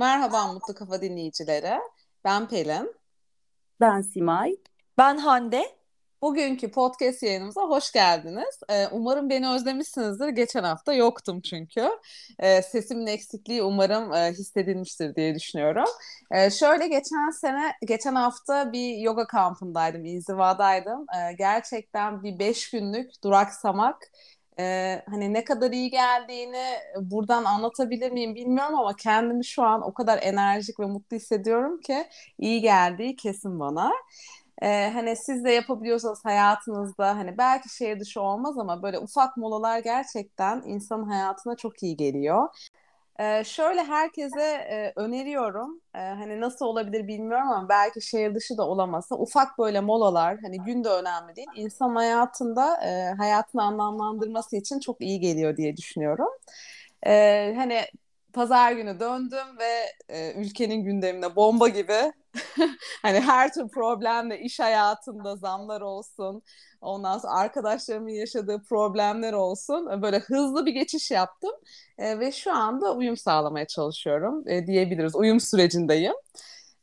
Merhaba 0.00 0.52
Mutlu 0.52 0.74
Kafa 0.74 1.02
dinleyicileri. 1.02 1.80
Ben 2.24 2.48
Pelin. 2.48 2.94
Ben 3.80 4.00
Simay. 4.00 4.56
Ben 4.98 5.18
Hande. 5.18 5.62
Bugünkü 6.22 6.70
podcast 6.70 7.22
yayınımıza 7.22 7.60
hoş 7.60 7.92
geldiniz. 7.92 8.60
Ee, 8.68 8.86
umarım 8.88 9.30
beni 9.30 9.48
özlemişsinizdir. 9.48 10.28
Geçen 10.28 10.64
hafta 10.64 10.92
yoktum 10.92 11.40
çünkü. 11.40 11.90
Ee, 12.38 12.62
sesimin 12.62 13.06
eksikliği 13.06 13.62
umarım 13.62 14.12
e, 14.14 14.32
hissedilmiştir 14.32 15.14
diye 15.14 15.34
düşünüyorum. 15.34 15.88
Ee, 16.30 16.50
şöyle 16.50 16.88
geçen 16.88 17.30
sene, 17.30 17.72
geçen 17.86 18.14
hafta 18.14 18.72
bir 18.72 18.96
yoga 18.96 19.26
kampındaydım, 19.26 20.04
inzivadaydım. 20.04 21.06
Ee, 21.16 21.32
gerçekten 21.32 22.22
bir 22.22 22.38
beş 22.38 22.70
günlük 22.70 23.24
duraksamak 23.24 23.96
ee, 24.58 25.02
hani 25.10 25.32
ne 25.34 25.44
kadar 25.44 25.70
iyi 25.72 25.90
geldiğini 25.90 26.64
buradan 27.00 27.44
anlatabilir 27.44 28.12
miyim 28.12 28.34
bilmiyorum 28.34 28.74
ama 28.78 28.96
kendimi 28.96 29.44
şu 29.44 29.62
an 29.62 29.82
o 29.82 29.94
kadar 29.94 30.18
enerjik 30.22 30.80
ve 30.80 30.86
mutlu 30.86 31.16
hissediyorum 31.16 31.80
ki 31.80 32.06
iyi 32.38 32.60
geldiği 32.60 33.16
kesin 33.16 33.60
bana. 33.60 33.92
Ee, 34.62 34.90
hani 34.94 35.16
siz 35.16 35.44
de 35.44 35.50
yapabiliyorsanız 35.52 36.24
hayatınızda 36.24 37.16
hani 37.16 37.38
belki 37.38 37.68
şehir 37.76 38.00
dışı 38.00 38.20
olmaz 38.20 38.58
ama 38.58 38.82
böyle 38.82 38.98
ufak 38.98 39.36
molalar 39.36 39.78
gerçekten 39.78 40.62
insanın 40.66 41.04
hayatına 41.08 41.56
çok 41.56 41.82
iyi 41.82 41.96
geliyor. 41.96 42.48
Ee, 43.20 43.44
şöyle 43.44 43.84
herkese 43.84 44.42
e, 44.42 44.92
öneriyorum. 44.96 45.80
Ee, 45.94 45.98
hani 45.98 46.40
nasıl 46.40 46.66
olabilir 46.66 47.06
bilmiyorum 47.08 47.48
ama 47.48 47.68
belki 47.68 48.00
şehir 48.00 48.34
dışı 48.34 48.58
da 48.58 48.66
olamasa 48.68 49.16
ufak 49.16 49.58
böyle 49.58 49.80
molalar 49.80 50.38
hani 50.42 50.60
gün 50.64 50.84
de 50.84 50.88
önemli 50.88 51.36
değil. 51.36 51.48
İnsan 51.54 51.96
hayatında 51.96 52.80
e, 52.84 53.14
hayatını 53.18 53.62
anlamlandırması 53.62 54.56
için 54.56 54.80
çok 54.80 55.00
iyi 55.00 55.20
geliyor 55.20 55.56
diye 55.56 55.76
düşünüyorum. 55.76 56.28
Ee, 57.06 57.54
hani 57.56 57.80
pazar 58.32 58.72
günü 58.72 59.00
döndüm 59.00 59.58
ve 59.58 59.86
e, 60.08 60.32
ülkenin 60.34 60.84
gündemine 60.84 61.36
bomba 61.36 61.68
gibi 61.68 62.12
hani 63.02 63.20
her 63.20 63.52
tür 63.52 63.68
problemle 63.68 64.40
iş 64.40 64.60
hayatında 64.60 65.36
zamlar 65.36 65.80
olsun 65.80 66.42
ondan 66.80 67.18
sonra 67.18 67.32
arkadaşlarımın 67.32 68.08
yaşadığı 68.08 68.62
problemler 68.62 69.32
olsun 69.32 70.02
böyle 70.02 70.18
hızlı 70.18 70.66
bir 70.66 70.72
geçiş 70.72 71.10
yaptım 71.10 71.52
e, 71.98 72.20
ve 72.20 72.32
şu 72.32 72.52
anda 72.52 72.94
uyum 72.94 73.16
sağlamaya 73.16 73.66
çalışıyorum 73.66 74.48
e, 74.48 74.66
diyebiliriz 74.66 75.16
uyum 75.16 75.40
sürecindeyim. 75.40 76.14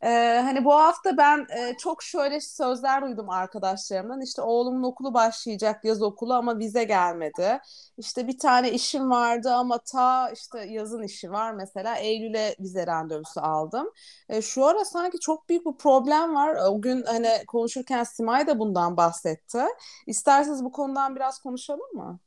Ee, 0.03 0.41
hani 0.43 0.65
bu 0.65 0.73
hafta 0.73 1.17
ben 1.17 1.47
e, 1.57 1.77
çok 1.77 2.03
şöyle 2.03 2.39
sözler 2.41 3.01
duydum 3.01 3.29
arkadaşlarımdan. 3.29 4.21
İşte 4.21 4.41
oğlumun 4.41 4.83
okulu 4.83 5.13
başlayacak 5.13 5.85
yaz 5.85 6.01
okulu 6.01 6.33
ama 6.33 6.57
vize 6.59 6.83
gelmedi. 6.83 7.59
İşte 7.97 8.27
bir 8.27 8.37
tane 8.39 8.71
işim 8.71 9.11
vardı 9.11 9.53
ama 9.53 9.77
ta 9.77 10.29
işte 10.29 10.59
yazın 10.65 11.03
işi 11.03 11.31
var 11.31 11.51
mesela 11.53 11.95
Eylül'e 11.95 12.55
vize 12.59 12.87
randevusu 12.87 13.41
aldım. 13.41 13.91
E, 14.29 14.41
şu 14.41 14.65
ara 14.65 14.85
sanki 14.85 15.19
çok 15.19 15.49
büyük 15.49 15.65
bir 15.65 15.77
problem 15.77 16.35
var. 16.35 16.55
O 16.69 16.81
gün 16.81 17.03
hani 17.03 17.29
konuşurken 17.47 18.03
Simay 18.03 18.47
da 18.47 18.59
bundan 18.59 18.97
bahsetti. 18.97 19.59
İsterseniz 20.07 20.63
bu 20.63 20.71
konudan 20.71 21.15
biraz 21.15 21.39
konuşalım 21.39 21.93
mı? 21.95 22.19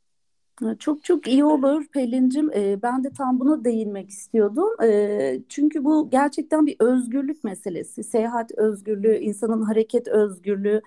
Çok 0.79 1.05
çok 1.05 1.27
iyi 1.29 1.45
olur 1.45 1.87
Pelin'cim. 1.93 2.51
Ee, 2.55 2.83
ben 2.83 3.05
de 3.05 3.11
tam 3.13 3.41
buna 3.41 3.65
değinmek 3.65 4.11
istiyordum. 4.11 4.69
Ee, 4.83 5.41
çünkü 5.49 5.85
bu 5.85 6.11
gerçekten 6.11 6.67
bir 6.67 6.77
özgürlük 6.81 7.45
meselesi. 7.45 8.05
Seyahat 8.05 8.53
özgürlüğü, 8.53 9.17
insanın 9.19 9.63
hareket 9.63 10.09
özgürlüğü. 10.09 10.83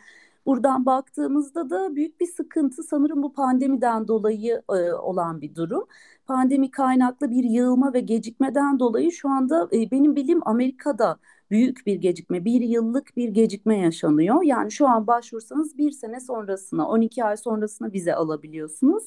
Buradan 0.46 0.86
baktığımızda 0.86 1.70
da 1.70 1.96
büyük 1.96 2.20
bir 2.20 2.26
sıkıntı 2.28 2.84
sanırım 2.84 3.24
bu 3.24 3.34
pandemiden 3.34 4.08
dolayı 4.08 4.62
e, 4.70 4.94
olan 4.94 5.42
bir 5.42 5.56
durum. 5.56 5.86
Pandemi 6.28 6.72
kaynaklı 6.72 7.32
bir 7.32 7.44
yığılma 7.44 7.94
ve 7.94 8.00
gecikmeden 8.00 8.80
dolayı 8.80 9.12
şu 9.12 9.30
anda 9.30 9.70
e, 9.74 9.92
benim 9.92 10.16
bildiğim 10.16 10.48
Amerika'da 10.48 11.18
büyük 11.54 11.86
bir 11.88 11.96
gecikme, 11.96 12.46
bir 12.46 12.62
yıllık 12.62 13.18
bir 13.18 13.30
gecikme 13.30 13.78
yaşanıyor. 13.78 14.44
Yani 14.44 14.72
şu 14.72 14.88
an 14.88 15.08
başvursanız 15.08 15.78
bir 15.78 15.92
sene 15.92 16.20
sonrasına, 16.20 16.88
12 16.88 17.24
ay 17.24 17.38
sonrasına 17.38 17.94
vize 17.94 18.16
alabiliyorsunuz. 18.16 19.04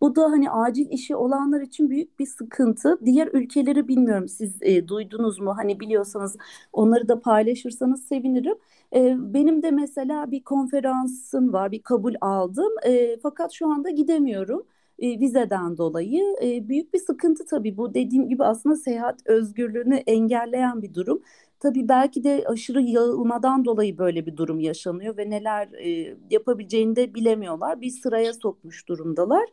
Bu 0.00 0.16
da 0.16 0.22
hani 0.22 0.50
acil 0.50 0.90
işi 0.90 1.16
olanlar 1.16 1.60
için 1.60 1.90
büyük 1.90 2.18
bir 2.18 2.26
sıkıntı. 2.26 2.98
Diğer 3.04 3.28
ülkeleri 3.32 3.88
bilmiyorum 3.88 4.28
siz 4.28 4.56
e, 4.62 4.88
duydunuz 4.88 5.40
mu? 5.40 5.56
Hani 5.56 5.80
biliyorsanız 5.80 6.36
onları 6.72 7.08
da 7.08 7.20
paylaşırsanız 7.20 8.04
sevinirim. 8.04 8.54
E, 8.94 9.16
benim 9.18 9.62
de 9.62 9.70
mesela 9.70 10.30
bir 10.30 10.44
konferansım 10.44 11.52
var, 11.52 11.72
bir 11.72 11.82
kabul 11.82 12.14
aldım. 12.20 12.72
E, 12.86 13.18
fakat 13.22 13.52
şu 13.52 13.66
anda 13.66 13.90
gidemiyorum 13.90 14.66
e, 14.98 15.20
vizeden 15.20 15.76
dolayı 15.78 16.36
e, 16.42 16.68
büyük 16.68 16.94
bir 16.94 16.98
sıkıntı 16.98 17.44
tabii 17.46 17.76
bu 17.76 17.94
dediğim 17.94 18.28
gibi 18.28 18.44
aslında 18.44 18.76
seyahat 18.76 19.26
özgürlüğünü 19.26 19.94
engelleyen 19.94 20.82
bir 20.82 20.94
durum. 20.94 21.22
Tabii 21.60 21.88
belki 21.88 22.24
de 22.24 22.44
aşırı 22.46 22.82
yağılmadan 22.82 23.64
dolayı 23.64 23.98
böyle 23.98 24.26
bir 24.26 24.36
durum 24.36 24.60
yaşanıyor 24.60 25.16
ve 25.16 25.30
neler 25.30 25.68
e, 25.72 26.16
yapabileceğini 26.30 26.96
de 26.96 27.14
bilemiyorlar. 27.14 27.80
Bir 27.80 27.90
sıraya 27.90 28.32
sokmuş 28.32 28.88
durumdalar. 28.88 29.44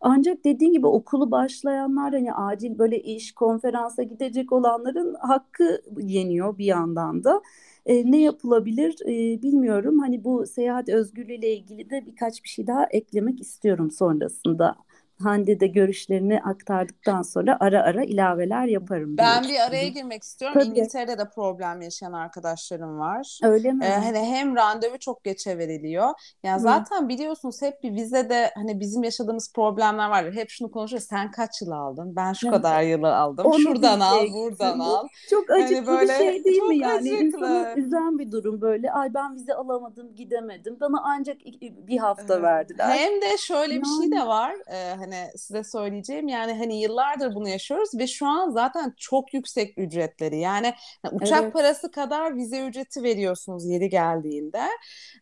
Ancak 0.00 0.44
dediğin 0.44 0.72
gibi 0.72 0.86
okulu 0.86 1.30
başlayanlar 1.30 2.12
hani 2.12 2.34
acil 2.34 2.78
böyle 2.78 3.00
iş, 3.02 3.32
konferansa 3.32 4.02
gidecek 4.02 4.52
olanların 4.52 5.14
hakkı 5.14 5.82
yeniyor 6.00 6.58
bir 6.58 6.64
yandan 6.64 7.24
da. 7.24 7.42
E, 7.86 8.10
ne 8.10 8.20
yapılabilir 8.22 8.96
e, 9.06 9.42
bilmiyorum. 9.42 9.98
Hani 9.98 10.24
bu 10.24 10.46
seyahat 10.46 10.88
özgürlüğü 10.88 11.34
ile 11.34 11.54
ilgili 11.56 11.90
de 11.90 12.06
birkaç 12.06 12.44
bir 12.44 12.48
şey 12.48 12.66
daha 12.66 12.86
eklemek 12.90 13.40
istiyorum 13.40 13.90
sonrasında. 13.90 14.76
Hande 15.24 15.60
de 15.60 15.66
görüşlerini 15.66 16.42
aktardıktan 16.42 17.22
sonra 17.22 17.56
ara 17.60 17.82
ara 17.82 18.04
ilaveler 18.04 18.66
yaparım. 18.66 19.16
Ben 19.18 19.42
bir 19.42 19.60
araya 19.60 19.88
girmek 19.88 20.22
istiyorum. 20.22 20.60
Tabii. 20.60 20.68
İngiltere'de 20.68 21.18
de 21.18 21.28
problem 21.34 21.80
yaşayan 21.80 22.12
arkadaşlarım 22.12 22.98
var. 22.98 23.38
Öyle 23.42 23.72
mi? 23.72 23.84
Ee, 23.84 23.88
hani 23.88 24.18
hem 24.18 24.56
randevu 24.56 24.98
çok 24.98 25.24
geçe 25.24 25.58
veriliyor. 25.58 26.08
Yani 26.42 26.58
Hı. 26.58 26.62
zaten 26.62 27.08
biliyorsunuz 27.08 27.62
hep 27.62 27.82
bir 27.82 27.92
vizede 27.92 28.50
hani 28.54 28.80
bizim 28.80 29.04
yaşadığımız 29.04 29.52
problemler 29.52 30.08
var. 30.10 30.32
Hep 30.32 30.50
şunu 30.50 30.70
konuşuyoruz. 30.70 31.08
Sen 31.08 31.30
kaç 31.30 31.62
yıl 31.62 31.70
aldın? 31.70 32.16
Ben 32.16 32.32
şu 32.32 32.46
evet. 32.46 32.56
kadar 32.56 32.82
yılı 32.82 33.16
aldım. 33.16 33.46
Onu 33.46 33.60
Şuradan 33.60 34.00
al, 34.00 34.26
buradan 34.32 34.78
al. 34.78 35.08
Çok 35.30 35.50
acıklı 35.50 35.76
hani 35.76 35.86
böyle, 35.86 36.12
bir 36.12 36.18
şey 36.18 36.44
değil 36.44 36.62
mi 36.62 36.78
yani? 36.78 36.94
Acıklı. 36.94 37.16
İnsanı 37.26 37.74
üzen 37.76 38.18
bir 38.18 38.32
durum 38.32 38.60
böyle. 38.60 38.92
Ay 38.92 39.14
ben 39.14 39.34
vize 39.34 39.54
alamadım, 39.54 40.14
gidemedim. 40.14 40.76
Bana 40.80 41.02
ancak 41.04 41.36
bir 41.60 41.98
hafta 41.98 42.42
verdiler. 42.42 42.88
Hem 42.88 43.20
de 43.22 43.38
şöyle 43.38 43.74
yani. 43.74 43.82
bir 43.82 44.02
şey 44.02 44.20
de 44.20 44.26
var. 44.26 44.54
Ee, 44.66 44.94
hani 44.98 45.11
size 45.36 45.64
söyleyeceğim 45.64 46.28
yani 46.28 46.52
hani 46.52 46.80
yıllardır 46.80 47.34
bunu 47.34 47.48
yaşıyoruz 47.48 47.90
ve 47.98 48.06
şu 48.06 48.26
an 48.26 48.50
zaten 48.50 48.94
çok 48.96 49.34
yüksek 49.34 49.78
ücretleri 49.78 50.38
yani 50.38 50.74
uçak 51.12 51.42
evet. 51.42 51.52
parası 51.52 51.90
kadar 51.90 52.36
vize 52.36 52.66
ücreti 52.66 53.02
veriyorsunuz 53.02 53.66
yeri 53.70 53.88
geldiğinde. 53.88 54.62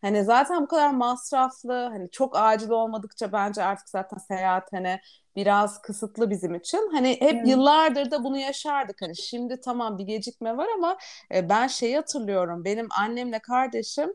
Hani 0.01 0.23
zaten 0.23 0.61
bu 0.61 0.67
kadar 0.67 0.91
masraflı 0.91 1.73
hani 1.73 2.11
çok 2.11 2.37
acil 2.37 2.69
olmadıkça 2.69 3.31
bence 3.31 3.63
artık 3.63 3.89
zaten 3.89 4.17
seyahat 4.17 4.73
hani 4.73 4.99
biraz 5.35 5.81
kısıtlı 5.81 6.29
bizim 6.29 6.55
için. 6.55 6.89
Hani 6.91 7.09
hep 7.09 7.33
evet. 7.33 7.47
yıllardır 7.47 8.11
da 8.11 8.23
bunu 8.23 8.37
yaşardık. 8.37 9.01
Hani 9.01 9.17
şimdi 9.17 9.61
tamam 9.61 9.97
bir 9.97 10.03
gecikme 10.03 10.57
var 10.57 10.67
ama 10.75 10.97
e, 11.35 11.49
ben 11.49 11.67
şeyi 11.67 11.95
hatırlıyorum. 11.95 12.65
Benim 12.65 12.87
annemle 12.99 13.39
kardeşim 13.39 14.13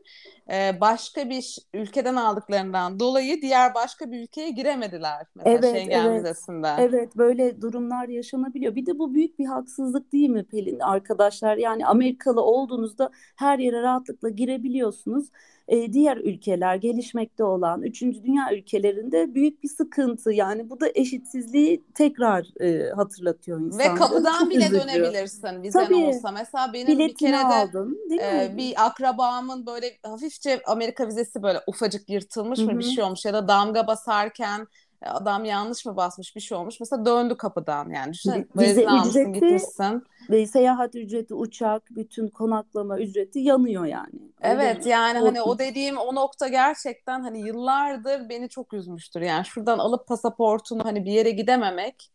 e, 0.51 0.81
başka 0.81 1.29
bir 1.29 1.57
ülkeden 1.73 2.15
aldıklarından 2.15 2.99
dolayı 2.99 3.41
diğer 3.41 3.73
başka 3.73 4.11
bir 4.11 4.21
ülkeye 4.21 4.49
giremediler. 4.49 5.25
Mesela 5.35 5.57
evet, 5.57 5.75
Schengen 5.75 6.05
evet. 6.05 6.19
vizesinden. 6.19 6.79
Evet 6.79 7.15
böyle 7.15 7.61
durumlar 7.61 8.07
yaşanabiliyor. 8.07 8.75
Bir 8.75 8.85
de 8.85 8.99
bu 8.99 9.13
büyük 9.13 9.39
bir 9.39 9.45
haksızlık 9.45 10.11
değil 10.11 10.29
mi 10.29 10.43
Pelin 10.43 10.79
arkadaşlar? 10.79 11.57
Yani 11.57 11.85
Amerikalı 11.85 12.41
olduğunuzda 12.41 13.11
her 13.35 13.59
yere 13.59 13.81
rahatlıkla 13.81 14.29
girebiliyorsunuz 14.29 15.29
e, 15.67 15.93
diğer 15.93 16.17
ülkeler 16.17 16.75
gelişmekte 16.75 17.43
olan 17.43 17.81
üçüncü 17.81 18.23
dünya 18.23 18.53
ülkelerinde 18.53 19.35
büyük 19.35 19.63
bir 19.63 19.69
sıkıntı 19.69 20.31
yani 20.31 20.69
bu 20.69 20.79
da 20.79 20.89
eşitsizliği 20.95 21.83
tekrar 21.95 22.61
e, 22.61 22.89
hatırlatıyor 22.89 23.59
insanlara. 23.59 23.93
Ve 23.93 23.95
kapıdan 23.95 24.39
Çok 24.39 24.49
bile 24.49 24.65
üzücü. 24.65 24.81
dönebilirsin 24.81 25.63
vizen 25.63 25.83
Tabii, 25.83 25.95
olsa. 25.95 26.31
Mesela 26.31 26.73
benim 26.73 26.99
bir 26.99 27.15
kere 27.15 27.31
de 27.31 27.37
aldın, 27.37 27.99
e, 28.21 28.57
bir 28.57 28.85
akrabamın 28.85 29.65
böyle 29.65 29.97
hafifçe 30.03 30.61
Amerika 30.65 31.07
vizesi 31.07 31.43
böyle 31.43 31.59
ufacık 31.67 32.09
yırtılmış 32.09 32.59
Hı-hı. 32.59 32.71
mı 32.71 32.79
bir 32.79 32.83
şey 32.83 33.03
olmuş 33.03 33.25
ya 33.25 33.33
da 33.33 33.47
damga 33.47 33.87
basarken 33.87 34.67
adam 35.01 35.45
yanlış 35.45 35.85
mı 35.85 35.97
basmış 35.97 36.35
bir 36.35 36.41
şey 36.41 36.57
olmuş. 36.57 36.79
Mesela 36.79 37.05
döndü 37.05 37.37
kapıdan 37.37 37.89
yani. 37.89 38.13
Düşünsene 38.13 38.45
vize 38.55 38.83
ücreti 38.83 39.31
gitmişsin. 39.31 40.03
ve 40.29 40.47
seyahat 40.47 40.95
ücreti, 40.95 41.33
uçak, 41.33 41.83
bütün 41.89 42.27
konaklama 42.27 42.99
ücreti 42.99 43.39
yanıyor 43.39 43.85
yani. 43.85 44.31
Evet 44.41 44.77
Öyle 44.77 44.89
yani 44.89 45.19
hani 45.19 45.41
o 45.41 45.59
dediğim 45.59 45.97
o 45.97 46.15
nokta 46.15 46.47
gerçekten 46.47 47.21
hani 47.21 47.39
yıllardır 47.47 48.29
beni 48.29 48.49
çok 48.49 48.73
üzmüştür. 48.73 49.21
Yani 49.21 49.45
şuradan 49.45 49.79
alıp 49.79 50.07
pasaportunu 50.07 50.85
hani 50.85 51.05
bir 51.05 51.11
yere 51.11 51.31
gidememek 51.31 52.11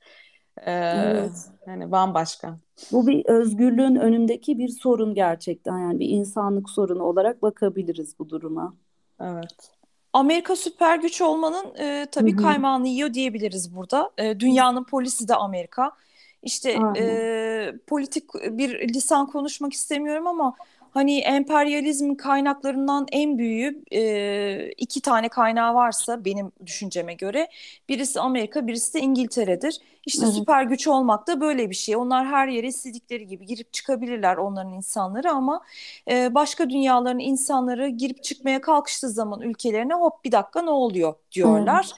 e, 0.57 0.73
evet. 0.73 1.51
hani 1.67 1.93
bambaşka. 1.93 2.57
Bu 2.93 3.07
bir 3.07 3.25
özgürlüğün 3.25 3.97
önündeki 3.97 4.59
bir 4.59 4.69
sorun 4.69 5.15
gerçekten 5.15 5.79
yani 5.79 6.01
bir 6.01 6.09
insanlık 6.09 6.71
sorunu 6.71 7.03
olarak 7.03 7.43
bakabiliriz 7.43 8.19
bu 8.19 8.29
duruma. 8.29 8.75
Evet. 9.21 9.82
Amerika 10.13 10.57
süper 10.57 10.99
güç 10.99 11.21
olmanın 11.21 11.75
e, 11.79 12.07
tabii 12.13 12.33
Hı-hı. 12.33 12.43
kaymağını 12.43 12.89
yiyor 12.89 13.15
diyebiliriz 13.15 13.77
burada. 13.77 14.11
E, 14.19 14.41
dünyanın 14.41 14.85
polisi 14.85 15.29
de 15.29 15.35
Amerika. 15.35 15.93
İşte 16.43 16.79
e, 16.99 17.75
politik 17.87 18.35
bir 18.35 18.89
lisan 18.89 19.27
konuşmak 19.27 19.73
istemiyorum 19.73 20.27
ama 20.27 20.55
hani 20.93 21.19
emperyalizmin 21.19 22.15
kaynaklarından 22.15 23.07
en 23.13 23.39
büyüğü 23.39 23.83
e, 23.93 24.71
iki 24.77 25.01
tane 25.01 25.29
kaynağı 25.29 25.75
varsa 25.75 26.25
benim 26.25 26.53
düşünceme 26.67 27.15
göre 27.15 27.49
birisi 27.89 28.21
Amerika 28.21 28.67
birisi 28.67 28.95
de 28.95 29.01
İngiltere'dir. 29.01 29.79
İşte 30.07 30.25
evet. 30.25 30.35
süper 30.35 30.63
güç 30.63 30.89
olmak 30.89 31.27
da 31.27 31.41
böyle 31.41 31.71
bir 31.71 31.75
şey. 31.75 31.97
Onlar 31.97 32.27
her 32.27 32.49
yere 32.49 32.67
istedikleri 32.67 33.27
gibi 33.27 33.47
girip 33.47 33.73
çıkabilirler 33.73 34.37
onların 34.37 34.73
insanları 34.73 35.31
ama 35.31 35.63
e, 36.11 36.35
başka 36.35 36.71
dünyaların 36.71 37.19
insanları 37.19 37.89
girip 37.89 38.25
çıkmaya 38.25 38.61
kalkıştığı 38.61 39.11
zaman 39.11 39.41
ülkelerine 39.41 39.95
hop 39.95 40.25
bir 40.25 40.33
dakika 40.33 40.63
ne 40.63 40.71
oluyor 40.71 41.15
diyorlar. 41.33 41.91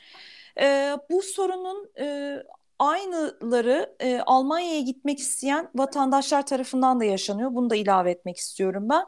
E, 0.61 0.96
bu 1.11 1.23
sorunun 1.23 1.88
e, 1.99 2.37
aynıları 2.79 3.97
e, 4.00 4.21
Almanya'ya 4.21 4.81
gitmek 4.81 5.19
isteyen 5.19 5.71
vatandaşlar 5.75 6.47
tarafından 6.47 7.00
da 7.00 7.05
yaşanıyor. 7.05 7.55
Bunu 7.55 7.71
da 7.71 7.76
ilave 7.76 8.11
etmek 8.11 8.37
istiyorum 8.37 8.88
ben. 8.88 9.06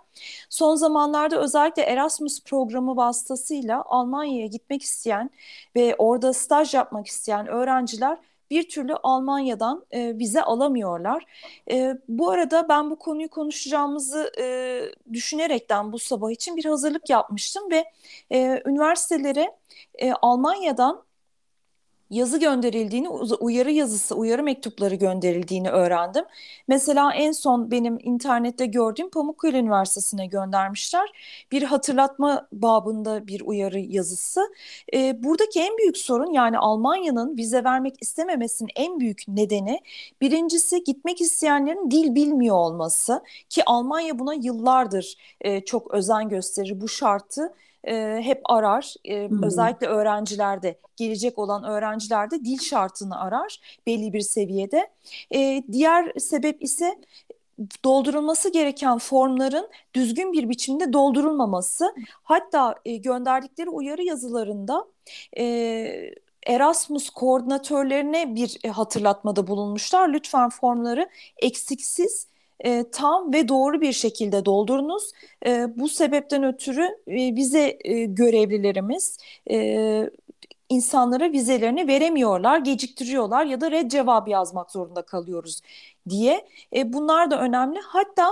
Son 0.50 0.74
zamanlarda 0.74 1.40
özellikle 1.40 1.82
Erasmus 1.82 2.44
programı 2.44 2.96
vasıtasıyla 2.96 3.82
Almanya'ya 3.86 4.46
gitmek 4.46 4.82
isteyen 4.82 5.30
ve 5.76 5.94
orada 5.98 6.32
staj 6.32 6.74
yapmak 6.74 7.06
isteyen 7.06 7.46
öğrenciler 7.46 8.18
bir 8.50 8.68
türlü 8.68 8.94
Almanya'dan 8.94 9.86
e, 9.90 10.18
vize 10.18 10.42
alamıyorlar. 10.42 11.24
E, 11.70 11.94
bu 12.08 12.30
arada 12.30 12.68
ben 12.68 12.90
bu 12.90 12.98
konuyu 12.98 13.28
konuşacağımızı 13.30 14.32
e, 14.38 14.80
düşünerekten 15.12 15.92
bu 15.92 15.98
sabah 15.98 16.30
için 16.30 16.56
bir 16.56 16.64
hazırlık 16.64 17.10
yapmıştım 17.10 17.70
ve 17.70 17.84
e, 18.32 18.62
üniversitelere 18.66 19.56
e, 19.98 20.12
Almanya'dan 20.12 21.05
yazı 22.10 22.40
gönderildiğini, 22.40 23.08
uyarı 23.40 23.70
yazısı, 23.70 24.14
uyarı 24.14 24.42
mektupları 24.42 24.94
gönderildiğini 24.94 25.70
öğrendim. 25.70 26.24
Mesela 26.68 27.14
en 27.14 27.32
son 27.32 27.70
benim 27.70 27.98
internette 28.02 28.66
gördüğüm 28.66 29.10
Pamukkale 29.10 29.58
Üniversitesi'ne 29.58 30.26
göndermişler. 30.26 31.08
Bir 31.52 31.62
hatırlatma 31.62 32.48
babında 32.52 33.26
bir 33.26 33.40
uyarı 33.40 33.80
yazısı. 33.80 34.40
E, 34.94 35.22
buradaki 35.24 35.60
en 35.60 35.78
büyük 35.78 35.96
sorun 35.96 36.32
yani 36.32 36.58
Almanya'nın 36.58 37.36
vize 37.36 37.64
vermek 37.64 37.94
istememesinin 38.00 38.70
en 38.76 39.00
büyük 39.00 39.22
nedeni 39.28 39.80
birincisi 40.20 40.84
gitmek 40.84 41.20
isteyenlerin 41.20 41.90
dil 41.90 42.14
bilmiyor 42.14 42.56
olması 42.56 43.22
ki 43.48 43.62
Almanya 43.66 44.18
buna 44.18 44.34
yıllardır 44.34 45.16
e, 45.40 45.60
çok 45.64 45.94
özen 45.94 46.28
gösterir 46.28 46.80
bu 46.80 46.88
şartı 46.88 47.52
e, 47.86 48.20
hep 48.22 48.40
arar. 48.44 48.94
E, 49.04 49.28
özellikle 49.42 49.86
öğrencilerde, 49.86 50.78
gelecek 50.96 51.38
olan 51.38 51.64
öğrencilerde 51.64 52.44
dil 52.44 52.58
şartını 52.58 53.20
arar 53.20 53.80
belli 53.86 54.12
bir 54.12 54.20
seviyede. 54.20 54.90
E, 55.34 55.62
diğer 55.72 56.12
sebep 56.18 56.62
ise 56.62 56.98
doldurulması 57.84 58.52
gereken 58.52 58.98
formların 58.98 59.68
düzgün 59.94 60.32
bir 60.32 60.48
biçimde 60.48 60.92
doldurulmaması. 60.92 61.94
Hatta 62.22 62.74
e, 62.84 62.96
gönderdikleri 62.96 63.70
uyarı 63.70 64.02
yazılarında 64.02 64.86
e, 65.38 65.44
Erasmus 66.46 67.10
koordinatörlerine 67.10 68.34
bir 68.34 68.58
e, 68.64 68.68
hatırlatmada 68.68 69.46
bulunmuşlar. 69.46 70.08
Lütfen 70.08 70.48
formları 70.48 71.08
eksiksiz 71.36 72.28
e, 72.64 72.84
tam 72.92 73.32
ve 73.32 73.48
doğru 73.48 73.80
bir 73.80 73.92
şekilde 73.92 74.44
doldurunuz. 74.44 75.12
E, 75.46 75.78
bu 75.78 75.88
sebepten 75.88 76.44
ötürü 76.44 76.88
e, 77.06 77.36
vize 77.36 77.78
e, 77.84 78.04
görevlilerimiz 78.04 79.18
e, 79.50 80.10
insanlara 80.68 81.32
vizelerini 81.32 81.88
veremiyorlar, 81.88 82.58
geciktiriyorlar 82.58 83.44
ya 83.46 83.60
da 83.60 83.70
red 83.70 83.90
cevabı 83.90 84.30
yazmak 84.30 84.70
zorunda 84.70 85.02
kalıyoruz 85.02 85.60
diye. 86.08 86.48
E, 86.76 86.92
bunlar 86.92 87.30
da 87.30 87.40
önemli. 87.40 87.78
Hatta 87.80 88.28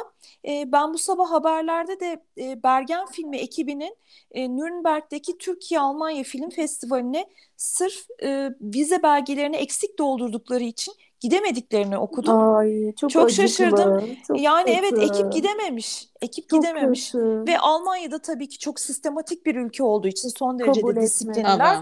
e, 0.49 0.73
ben 0.73 0.95
bu 0.95 0.99
sabah 0.99 1.31
haberlerde 1.31 2.01
de 2.01 2.23
e, 2.39 2.63
Bergen 2.63 3.07
Filmi 3.07 3.37
ekibinin 3.37 3.97
e, 4.33 4.49
Nürnberg'deki 4.57 5.39
Türkiye-Almanya 5.39 6.25
Film 6.25 6.51
Festivali'ne 6.51 7.27
sırf 7.57 8.07
e, 8.23 8.51
vize 8.61 9.03
belgelerini 9.03 9.57
eksik 9.57 9.99
doldurdukları 9.99 10.65
için 10.65 10.95
gidemediklerini 11.25 11.99
okudum. 11.99 12.55
Ay, 12.55 12.95
çok 12.95 13.11
çok 13.11 13.31
şaşırdım. 13.31 14.17
Çok 14.29 14.41
yani 14.41 14.65
kötü. 14.65 14.79
evet 14.79 15.11
ekip 15.11 15.33
gidememiş. 15.33 16.09
Ekip 16.21 16.49
çok 16.49 16.63
gidememiş. 16.63 17.13
Kötü. 17.13 17.45
Ve 17.47 17.59
Almanya'da 17.59 18.19
tabii 18.19 18.49
ki 18.49 18.59
çok 18.59 18.81
sistematik 18.81 19.47
bir 19.47 19.57
ülke 19.57 19.83
olduğu 19.83 20.09
için 20.09 20.29
son 20.29 20.59
derece 20.59 20.81
Kabul 20.81 20.97
disiplinliler. 20.97 21.79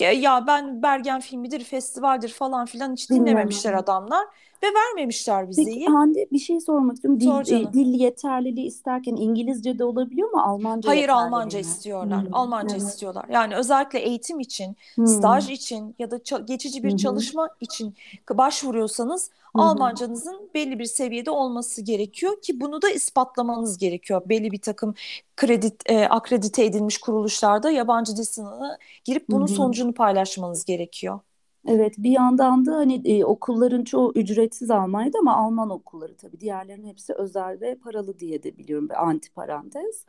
Ya 0.00 0.44
ben 0.46 0.82
Bergen 0.82 1.20
filmidir, 1.20 1.64
festivaldir 1.64 2.28
falan 2.28 2.66
filan 2.66 2.92
hiç 2.92 3.10
dinlememişler 3.10 3.72
adamlar 3.72 4.26
ve 4.64 4.74
vermemişler 4.74 5.48
vizeyi. 5.48 5.66
Peki 5.66 5.86
Hande 5.86 6.28
bir 6.32 6.38
şey 6.38 6.60
sormak 6.60 6.94
istiyorum. 6.94 7.20
Dil, 7.20 7.52
e, 7.52 7.72
dil 7.72 8.00
yeterliliği 8.00 8.66
isterken 8.66 9.16
İngilizce 9.16 9.78
de 9.78 9.84
olabiliyor 9.84 10.30
mu? 10.30 10.40
Almanca 10.40 10.90
Hayır 10.90 11.08
Almanca 11.08 11.58
mi? 11.58 11.60
istiyorlar. 11.60 12.24
Hmm. 12.24 12.34
Almanca 12.34 12.76
evet. 12.76 12.88
istiyorlar. 12.88 13.24
Yani 13.30 13.56
özellikle 13.56 13.98
eğitim 13.98 14.40
için, 14.40 14.76
hmm. 14.94 15.06
staj 15.06 15.50
için 15.50 15.94
ya 15.98 16.10
da 16.10 16.38
geçici 16.44 16.82
bir 16.82 16.90
hmm. 16.90 16.96
çalışma 16.96 17.48
için 17.60 17.94
başvuruyorsanız 18.30 19.30
hmm. 19.52 19.60
Almancanızın 19.60 20.50
belli 20.54 20.78
bir 20.78 20.84
seviyede 20.84 21.30
olması 21.30 21.82
gerekiyor 21.82 22.42
ki 22.42 22.60
bunu 22.60 22.82
da 22.82 22.90
ispatlamanız 22.90 23.78
gerekiyor. 23.78 24.22
Belli 24.26 24.52
bir 24.52 24.60
takım 24.60 24.94
kredi 25.36 25.70
e, 25.86 26.04
akredite 26.04 26.64
edilmiş 26.64 26.98
kuruluşlarda 26.98 27.70
yabancı 27.70 28.16
dil 28.16 28.24
sınavına 28.24 28.78
girip 29.04 29.28
bunun 29.28 29.46
hmm. 29.46 29.54
sonucunu 29.54 29.92
paylaşmanız 29.92 30.64
gerekiyor. 30.64 31.20
Evet 31.66 31.94
bir 31.98 32.10
yandan 32.10 32.66
da 32.66 32.76
hani 32.76 33.02
e, 33.04 33.24
okulların 33.24 33.84
çoğu 33.84 34.12
ücretsiz 34.14 34.70
Almanya'da 34.70 35.18
ama 35.18 35.36
Alman 35.36 35.70
okulları 35.70 36.14
tabii 36.16 36.40
diğerlerinin 36.40 36.88
hepsi 36.88 37.14
özel 37.14 37.60
ve 37.60 37.74
paralı 37.74 38.18
diye 38.18 38.42
de 38.42 38.58
biliyorum 38.58 38.88
bir 38.88 39.08
anti 39.08 39.30
parantez. 39.32 40.04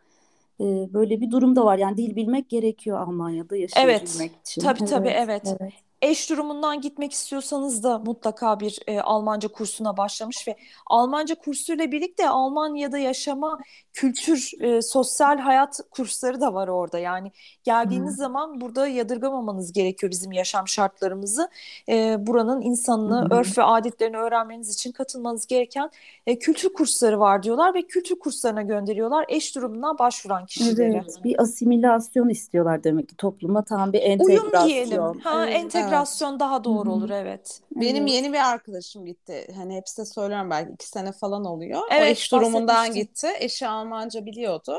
E, 0.59 0.63
böyle 0.93 1.21
bir 1.21 1.31
durum 1.31 1.55
da 1.55 1.65
var 1.65 1.77
yani 1.77 1.97
dil 1.97 2.15
bilmek 2.15 2.49
gerekiyor 2.49 2.99
Almanya'da 2.99 3.57
yaşayabilmek 3.57 4.31
evet, 4.31 4.47
için. 4.47 4.61
Tabii 4.61 4.79
evet, 4.79 4.89
tabii 4.89 5.09
evet. 5.09 5.55
evet 5.61 5.84
eş 6.05 6.29
durumundan 6.29 6.81
gitmek 6.81 7.13
istiyorsanız 7.13 7.83
da 7.83 7.99
mutlaka 7.99 8.59
bir 8.59 8.79
e, 8.87 9.01
Almanca 9.01 9.47
kursuna 9.47 9.97
başlamış 9.97 10.47
ve 10.47 10.55
Almanca 10.87 11.35
kursuyla 11.35 11.91
birlikte 11.91 12.29
Almanya'da 12.29 12.97
yaşama, 12.97 13.59
kültür, 13.93 14.51
e, 14.61 14.81
sosyal 14.81 15.37
hayat 15.37 15.79
kursları 15.91 16.41
da 16.41 16.53
var 16.53 16.67
orada. 16.67 16.99
Yani 16.99 17.31
geldiğiniz 17.63 18.09
hmm. 18.09 18.17
zaman 18.17 18.61
burada 18.61 18.87
yadırgamamanız 18.87 19.73
gerekiyor 19.73 20.11
bizim 20.11 20.31
yaşam 20.31 20.67
şartlarımızı. 20.67 21.49
E, 21.89 22.15
buranın 22.19 22.61
insanını, 22.61 23.21
hmm. 23.21 23.31
örf 23.31 23.57
ve 23.57 23.63
adetlerini 23.63 24.17
öğrenmeniz 24.17 24.73
için 24.73 24.91
katılmanız 24.91 25.47
gereken 25.47 25.89
e, 26.27 26.39
kültür 26.39 26.73
kursları 26.73 27.19
var 27.19 27.43
diyorlar 27.43 27.73
ve 27.73 27.81
kültür 27.81 28.19
kurslarına 28.19 28.61
gönderiyorlar 28.61 29.25
eş 29.29 29.55
durumundan 29.55 29.97
başvuran 29.97 30.45
kişileri. 30.45 30.93
Evet, 30.93 31.23
bir 31.23 31.41
asimilasyon 31.41 32.29
istiyorlar 32.29 32.83
demek 32.83 33.09
ki 33.09 33.15
topluma 33.15 33.63
tam 33.63 33.93
bir 33.93 34.01
entegrasyon. 34.01 34.51
Uyum 34.51 34.67
diyelim. 34.67 35.19
Ha, 35.23 35.45
evet. 35.45 35.55
entegrasyon 35.55 35.94
entegrasyon 35.95 36.39
daha 36.39 36.63
doğru 36.63 36.93
olur 36.93 37.09
evet. 37.09 37.61
Benim 37.71 38.03
evet. 38.03 38.13
yeni 38.13 38.33
bir 38.33 38.49
arkadaşım 38.49 39.05
gitti. 39.05 39.47
Hani 39.55 39.75
hepsi 39.75 39.97
de 39.97 40.05
söylüyorum 40.05 40.49
belki 40.49 40.71
iki 40.71 40.87
sene 40.87 41.11
falan 41.11 41.45
oluyor. 41.45 41.81
Evet, 41.91 42.01
o 42.01 42.05
eş 42.05 42.31
durumundan 42.31 42.93
gitti. 42.93 43.27
Eşi 43.39 43.67
Almanca 43.67 44.25
biliyordu. 44.25 44.77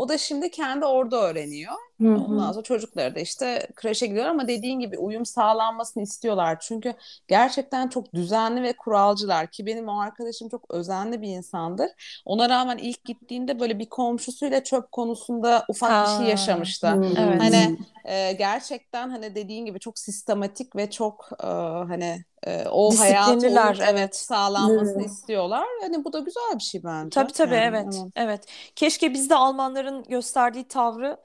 O 0.00 0.08
da 0.08 0.18
şimdi 0.18 0.50
kendi 0.50 0.84
orada 0.84 1.22
öğreniyor. 1.22 1.72
Hı-hı. 2.00 2.14
Ondan 2.14 2.52
sonra 2.52 2.62
çocukları 2.62 3.14
da 3.14 3.20
işte 3.20 3.68
kreşe 3.74 4.06
gidiyor 4.06 4.26
ama 4.26 4.48
dediğin 4.48 4.80
gibi 4.80 4.98
uyum 4.98 5.26
sağlanmasını 5.26 6.02
istiyorlar. 6.02 6.60
Çünkü 6.60 6.94
gerçekten 7.28 7.88
çok 7.88 8.14
düzenli 8.14 8.62
ve 8.62 8.72
kuralcılar 8.72 9.46
ki 9.46 9.66
benim 9.66 9.88
o 9.88 10.00
arkadaşım 10.00 10.48
çok 10.48 10.74
özenli 10.74 11.22
bir 11.22 11.28
insandır. 11.28 12.22
Ona 12.24 12.48
rağmen 12.48 12.78
ilk 12.78 13.04
gittiğinde 13.04 13.60
böyle 13.60 13.78
bir 13.78 13.88
komşusuyla 13.88 14.64
çöp 14.64 14.92
konusunda 14.92 15.64
ufak 15.68 15.90
ha. 15.90 16.04
bir 16.04 16.22
şey 16.22 16.30
yaşamıştı. 16.30 16.88
Evet. 17.18 17.42
Hani 17.42 17.78
e, 18.04 18.32
gerçekten 18.32 19.10
hani 19.10 19.34
dediğin 19.34 19.66
gibi 19.66 19.80
çok 19.80 19.98
sistematik 19.98 20.76
ve 20.76 20.90
çok 20.90 21.28
e, 21.42 21.46
hani 21.88 22.24
e, 22.46 22.64
o 22.70 22.98
hayatı 22.98 23.46
evet, 23.46 23.80
evet 23.90 24.16
sağlanmasını 24.16 25.00
evet. 25.02 25.10
istiyorlar. 25.10 25.66
Hani 25.80 26.04
bu 26.04 26.12
da 26.12 26.18
güzel 26.18 26.54
bir 26.54 26.62
şey 26.62 26.84
bence. 26.84 27.10
Tabii 27.10 27.32
tabii 27.32 27.54
yani, 27.54 27.64
evet. 27.64 27.94
Evet. 27.94 28.12
evet. 28.16 28.44
Keşke 28.76 29.14
bizde 29.14 29.34
Almanların 29.34 30.02
gösterdiği 30.02 30.68
tavrı 30.68 31.16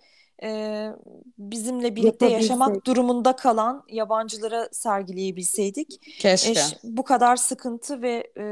e, 0.44 0.89
bizimle 1.38 1.96
birlikte 1.96 2.25
yaşamak 2.25 2.86
durumunda 2.86 3.36
kalan 3.36 3.84
yabancılara 3.89 4.70
sergileyebilseydik. 4.72 6.20
Keşke. 6.20 6.60
E, 6.60 6.63
bu 6.84 7.04
kadar 7.04 7.36
sıkıntı 7.36 8.01
ve 8.01 8.32
e, 8.38 8.44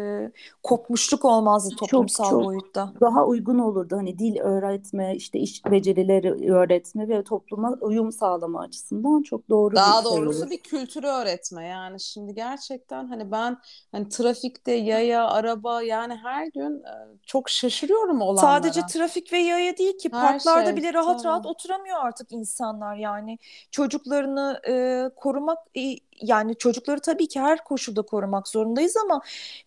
kopmuşluk 0.63 1.25
olmazdı 1.25 1.75
toplumsal 1.75 2.23
çok, 2.23 2.31
çok 2.31 2.45
boyutta. 2.45 2.93
Daha 3.01 3.25
uygun 3.25 3.59
olurdu 3.59 3.95
hani 3.97 4.19
dil 4.19 4.39
öğretme, 4.39 5.15
işte 5.15 5.39
iş 5.39 5.65
becerileri 5.65 6.53
öğretme 6.53 7.07
ve 7.07 7.23
topluma 7.23 7.77
uyum 7.81 8.11
sağlama 8.11 8.61
açısından 8.61 9.21
çok 9.21 9.49
doğru 9.49 9.75
daha 9.75 10.03
bir 10.03 10.09
şey 10.09 10.17
doğrusu 10.17 10.39
olur. 10.39 10.49
bir 10.49 10.57
kültürü 10.57 11.07
öğretme 11.07 11.65
yani 11.65 11.99
şimdi 11.99 12.33
gerçekten 12.33 13.07
hani 13.07 13.31
ben 13.31 13.57
hani 13.91 14.09
trafikte 14.09 14.71
yaya, 14.71 15.27
araba 15.27 15.81
yani 15.81 16.15
her 16.15 16.47
gün 16.47 16.83
çok 17.25 17.49
şaşırıyorum 17.49 18.21
olanlara. 18.21 18.41
Sadece 18.41 18.81
trafik 18.81 19.33
ve 19.33 19.37
yaya 19.37 19.77
değil 19.77 19.97
ki 19.97 20.09
her 20.13 20.21
parklarda 20.21 20.65
şey, 20.65 20.77
bile 20.77 20.93
rahat 20.93 21.23
tamam. 21.23 21.25
rahat 21.25 21.45
oturamıyorsunuz 21.45 21.72
kaldıramıyor 21.73 22.05
artık 22.05 22.31
insanlar. 22.31 22.95
Yani 22.95 23.39
çocuklarını 23.71 24.61
e, 24.67 25.09
korumak 25.15 25.57
e, 25.77 25.95
yani 26.21 26.57
çocukları 26.57 26.99
tabii 26.99 27.27
ki 27.27 27.41
her 27.41 27.63
koşulda 27.63 28.01
korumak 28.01 28.47
zorundayız 28.47 28.97
ama 29.05 29.21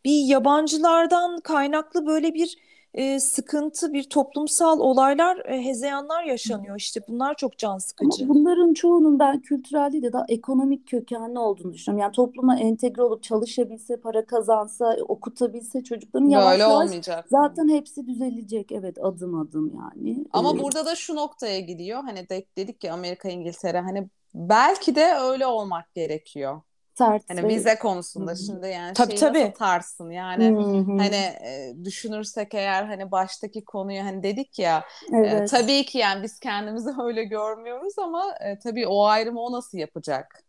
bir 0.04 0.24
yabancılardan 0.26 1.40
kaynaklı 1.40 2.06
böyle 2.06 2.34
bir 2.34 2.56
e, 2.96 3.20
sıkıntı, 3.20 3.92
bir 3.92 4.02
toplumsal 4.10 4.80
olaylar, 4.80 5.36
e, 5.44 5.64
hezeyanlar 5.64 6.24
yaşanıyor. 6.24 6.76
İşte 6.76 7.00
bunlar 7.08 7.34
çok 7.34 7.58
can 7.58 7.78
sıkıcı. 7.78 8.24
Ama 8.24 8.34
bunların 8.34 8.74
çoğunun 8.74 9.18
ben 9.18 9.40
kültürel 9.40 9.92
değil 9.92 10.02
de 10.02 10.12
daha 10.12 10.24
ekonomik 10.28 10.88
kökenli 10.88 11.38
olduğunu 11.38 11.72
düşünüyorum. 11.72 12.02
Yani 12.02 12.12
topluma 12.12 12.58
entegre 12.58 13.02
olup 13.02 13.22
çalışabilse, 13.22 13.96
para 14.00 14.26
kazansa, 14.26 14.96
okutabilse 15.08 15.82
çocukların 15.84 16.28
yavaş 16.28 16.50
Böyle 16.52 16.62
yavaş 16.62 16.86
olmayacak. 16.86 17.26
zaten 17.30 17.68
hepsi 17.68 18.06
düzelecek. 18.06 18.72
Evet 18.72 18.98
adım 19.02 19.34
adım 19.40 19.72
yani. 19.76 20.24
Ama 20.32 20.52
Ee, 20.56 20.58
burada 20.62 20.86
da 20.86 20.94
şu 20.94 21.16
noktaya 21.16 21.60
gidiyor. 21.60 22.02
Hani 22.02 22.28
de- 22.28 22.46
dedik 22.56 22.80
ki 22.80 22.92
Amerika, 22.92 23.28
İngiltere 23.28 23.80
hani 23.80 24.08
belki 24.34 24.94
de 24.94 25.14
öyle 25.14 25.46
olmak 25.46 25.94
gerekiyor. 25.94 26.60
Sert 26.98 27.30
Hani 27.30 27.48
vize 27.48 27.78
konusunda 27.78 28.30
Hı 28.30 28.34
hı. 28.34 28.38
şimdi 28.38 28.66
yani 28.66 28.94
Tabii 28.94 29.18
şeyi 29.18 29.30
nasıl 29.32 29.40
tabii. 29.40 29.52
tarsın 29.52 30.10
yani 30.10 30.44
Hı 30.44 30.78
hı. 30.78 30.96
hani 30.98 31.14
e, 31.16 31.74
düşünürsek 31.84 32.54
eğer 32.54 32.84
hani 32.84 33.10
baştaki 33.10 33.64
konuyu 33.64 34.04
hani 34.04 34.22
dedik 34.22 34.58
ya 34.58 34.84
e, 35.12 35.16
Evet. 35.16 35.50
tabii 35.50 35.84
ki 35.84 35.98
yani 35.98 36.22
biz 36.22 36.40
kendimizi 36.40 36.90
öyle 37.02 37.24
görmüyoruz 37.24 37.98
ama 37.98 38.24
e, 38.40 38.58
tabii 38.58 38.86
o 38.86 39.04
ayrımı 39.04 39.40
o 39.40 39.52
nasıl 39.52 39.78
yapacak? 39.78 40.42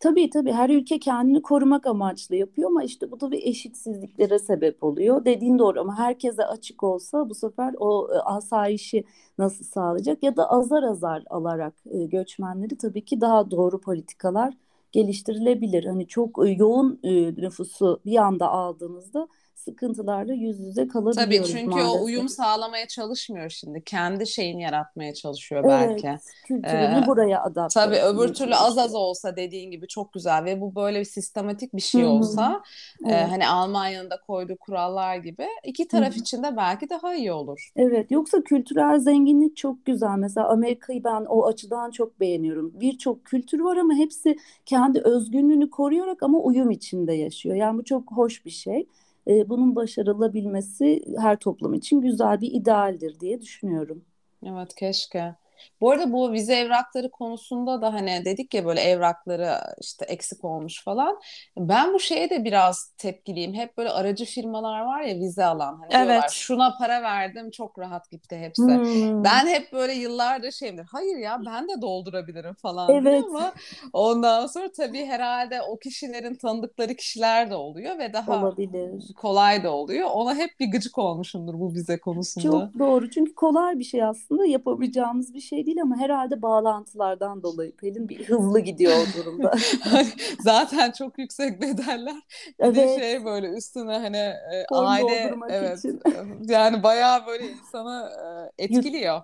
Tabii 0.00 0.30
tabii 0.30 0.52
her 0.52 0.70
ülke 0.70 0.98
kendini 1.00 1.42
korumak 1.42 1.86
amaçlı 1.86 2.36
yapıyor 2.36 2.70
ama 2.70 2.82
işte 2.84 3.10
bu 3.10 3.20
da 3.20 3.30
bir 3.32 3.42
eşitsizliklere 3.46 4.38
sebep 4.38 4.84
oluyor. 4.84 5.24
Dediğin 5.24 5.58
doğru 5.58 5.80
ama 5.80 5.98
herkese 5.98 6.46
açık 6.46 6.82
olsa 6.82 7.30
bu 7.30 7.34
sefer 7.34 7.74
o 7.78 8.08
e, 8.14 8.18
asayişi 8.18 9.04
nasıl 9.38 9.64
sağlayacak 9.64 10.22
ya 10.22 10.36
da 10.36 10.50
azar 10.50 10.82
azar 10.82 11.22
alarak 11.30 11.74
e, 11.90 12.04
göçmenleri 12.06 12.76
tabii 12.78 13.04
ki 13.04 13.20
daha 13.20 13.50
doğru 13.50 13.80
politikalar 13.80 14.54
geliştirilebilir. 14.92 15.84
Hani 15.84 16.08
çok 16.08 16.46
e, 16.48 16.50
yoğun 16.50 17.00
e, 17.02 17.34
nüfusu 17.34 18.00
bir 18.06 18.16
anda 18.16 18.48
aldığınızda 18.48 19.28
sıkıntılarla 19.58 20.32
yüz 20.34 20.60
yüze 20.60 20.88
Tabii 20.88 20.88
kalabiliyoruz 20.88 21.50
çünkü 21.52 21.80
o 21.82 21.84
maalesef. 21.84 22.02
uyum 22.02 22.28
sağlamaya 22.28 22.88
çalışmıyor 22.88 23.50
şimdi. 23.50 23.82
Kendi 23.84 24.26
şeyini 24.26 24.62
yaratmaya 24.62 25.14
çalışıyor 25.14 25.64
Evet, 25.64 26.04
belki. 26.04 26.20
kültürünü 26.44 27.04
Ee, 27.04 27.06
buraya 27.06 27.42
adapte 27.42 27.80
tabii 27.80 27.96
öbür 27.96 28.34
türlü 28.34 28.54
az 28.54 28.78
az 28.78 28.94
olsa 28.94 29.36
dediğin 29.36 29.70
gibi 29.70 29.88
çok 29.88 30.12
güzel 30.12 30.44
ve 30.44 30.60
bu 30.60 30.74
böyle 30.74 31.00
bir 31.00 31.04
sistematik 31.04 31.74
bir 31.74 31.80
şey 31.80 32.04
olsa 32.04 32.62
e, 33.06 33.10
Evet. 33.12 33.28
hani 33.30 33.48
Almanya'nın 33.48 34.10
da 34.10 34.20
koyduğu 34.26 34.56
kurallar 34.56 35.16
gibi 35.16 35.46
iki 35.64 35.88
taraf 35.88 36.14
hı. 36.14 36.18
için 36.18 36.42
de 36.42 36.56
belki 36.56 36.90
daha 36.90 37.14
iyi 37.14 37.32
olur. 37.32 37.70
Evet, 37.76 38.10
yoksa 38.10 38.42
kültürel 38.42 38.98
zenginlik 38.98 39.56
çok 39.56 39.84
güzel. 39.84 40.16
Mesela 40.18 40.48
Amerika'yı 40.48 41.04
ben 41.04 41.24
o 41.28 41.46
açıdan 41.46 41.90
çok 41.90 42.20
beğeniyorum. 42.20 42.72
Birçok 42.80 43.24
kültür 43.24 43.60
var 43.60 43.76
ama 43.76 43.94
hepsi 43.94 44.36
kendi 44.66 45.00
özgünlüğünü 45.00 45.70
koruyarak 45.70 46.22
ama 46.22 46.38
uyum 46.38 46.70
içinde 46.70 47.12
yaşıyor. 47.12 47.56
Yani 47.56 47.78
bu 47.78 47.84
çok 47.84 48.12
hoş 48.12 48.44
bir 48.44 48.50
şey. 48.50 48.86
Ee, 49.28 49.48
bunun 49.48 49.76
başarılabilmesi 49.76 51.02
her 51.18 51.36
toplum 51.36 51.74
için 51.74 52.00
güzel 52.00 52.40
bir 52.40 52.52
idealdir 52.52 53.20
diye 53.20 53.40
düşünüyorum. 53.40 54.04
Evet 54.42 54.74
keşke. 54.74 55.36
Bu 55.80 55.90
arada 55.90 56.12
bu 56.12 56.32
vize 56.32 56.54
evrakları 56.54 57.10
konusunda 57.10 57.82
da 57.82 57.92
hani 57.92 58.24
dedik 58.24 58.54
ya 58.54 58.64
böyle 58.64 58.80
evrakları 58.80 59.54
işte 59.80 60.04
eksik 60.04 60.44
olmuş 60.44 60.84
falan. 60.84 61.20
Ben 61.58 61.94
bu 61.94 62.00
şeye 62.00 62.30
de 62.30 62.44
biraz 62.44 62.94
tepkiliyim. 62.98 63.54
Hep 63.54 63.76
böyle 63.78 63.90
aracı 63.90 64.24
firmalar 64.24 64.80
var 64.80 65.00
ya 65.02 65.14
vize 65.14 65.44
alan. 65.44 65.78
Hani 65.80 65.90
diyorlar 65.90 66.14
Evet. 66.14 66.30
şuna 66.30 66.74
para 66.78 67.02
verdim 67.02 67.50
çok 67.50 67.78
rahat 67.78 68.10
gitti 68.10 68.36
hepsi. 68.36 68.62
Hmm, 68.62 69.24
Ben 69.24 69.46
hep 69.46 69.72
böyle 69.72 69.92
yıllardır 69.92 70.50
şeyimdir. 70.50 70.86
Hayır 70.92 71.16
ya 71.16 71.40
ben 71.46 71.68
de 71.68 71.82
doldurabilirim 71.82 72.54
falan 72.54 72.90
evet, 72.90 73.24
ama 73.28 73.52
ondan 73.92 74.46
sonra 74.46 74.72
tabii 74.76 75.04
herhalde 75.06 75.62
o 75.62 75.78
kişilerin 75.78 76.34
tanıdıkları 76.34 76.94
kişiler 76.94 77.50
de 77.50 77.54
oluyor 77.56 77.98
ve 77.98 78.12
daha 78.12 78.38
olabilir. 78.44 79.14
kolay 79.16 79.64
da 79.64 79.70
oluyor. 79.72 80.08
Ona 80.12 80.34
hep 80.34 80.50
bir 80.60 80.70
gıcık 80.70 80.98
olmuşumdur 80.98 81.54
bu 81.54 81.74
vize 81.74 82.00
konusunda. 82.00 82.46
Çok 82.46 82.78
doğru. 82.78 83.10
Çünkü 83.10 83.34
kolay 83.34 83.78
bir 83.78 83.84
şey 83.84 84.04
aslında 84.04 84.46
yapamayacağımız 84.46 85.34
bir 85.34 85.40
şey 85.40 85.47
değil 85.66 85.82
ama 85.82 85.96
herhalde 85.96 86.42
bağlantılardan 86.42 87.42
dolayı 87.42 87.76
Pelin 87.76 88.08
bir 88.08 88.28
hızlı 88.28 88.60
gidiyor 88.60 88.96
o 88.98 89.12
durumda. 89.12 89.62
Zaten 90.40 90.92
çok 90.92 91.18
yüksek 91.18 91.62
bedeller. 91.62 92.22
Bir 92.62 92.74
de 92.74 92.88
Evet, 92.88 92.88
şey 92.88 93.24
böyle 93.24 93.48
üstüne 93.48 93.92
hani 93.98 94.16
e, 94.16 94.66
form 94.68 94.86
aile 94.86 95.00
doldurmak 95.00 95.48
evet 95.48 95.78
için. 95.78 96.02
e, 96.06 96.12
yani 96.52 96.82
bayağı 96.82 97.26
böyle 97.26 97.48
insanı 97.50 98.10
e, 98.58 98.64
etkiliyor. 98.64 99.22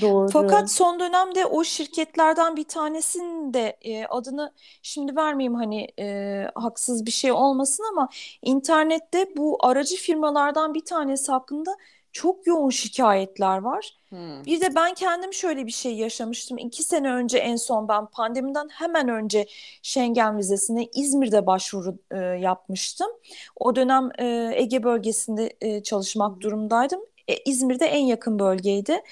Doğru. 0.00 0.32
Fakat 0.32 0.70
son 0.70 1.00
dönemde 1.00 1.46
o 1.46 1.64
şirketlerden 1.64 2.56
bir 2.56 2.64
tanesinin 2.64 3.54
de 3.54 3.76
e, 3.82 4.06
adını 4.06 4.52
şimdi 4.82 5.16
vermeyeyim 5.16 5.54
hani 5.54 5.88
e, 5.98 6.50
haksız 6.54 7.06
bir 7.06 7.10
şey 7.10 7.32
olmasın 7.32 7.84
ama 7.92 8.08
internette 8.42 9.36
bu 9.36 9.58
aracı 9.66 9.96
firmalardan 9.96 10.74
bir 10.74 10.84
tanesi 10.84 11.32
hakkında 11.32 11.76
çok 12.14 12.46
yoğun 12.46 12.70
şikayetler 12.70 13.58
var. 13.58 13.96
Hmm. 14.08 14.44
Bir 14.44 14.60
de 14.60 14.74
ben 14.74 14.94
kendim 14.94 15.32
şöyle 15.32 15.66
bir 15.66 15.72
şey 15.72 15.94
yaşamıştım. 15.94 16.58
İki 16.58 16.82
sene 16.82 17.12
önce 17.12 17.38
en 17.38 17.56
son 17.56 17.88
ben 17.88 18.06
pandemiden 18.06 18.68
hemen 18.68 19.08
önce 19.08 19.46
Schengen 19.82 20.38
vizesine 20.38 20.88
İzmir'de 20.94 21.46
başvuru 21.46 21.98
e, 22.10 22.18
yapmıştım. 22.18 23.08
O 23.56 23.76
dönem 23.76 24.10
e, 24.18 24.52
Ege 24.54 24.82
bölgesinde 24.82 25.56
e, 25.60 25.82
çalışmak 25.82 26.40
durumdaydım. 26.40 27.00
E, 27.28 27.36
İzmir'de 27.36 27.86
en 27.86 28.04
yakın 28.04 28.38
bölgeydi. 28.38 29.02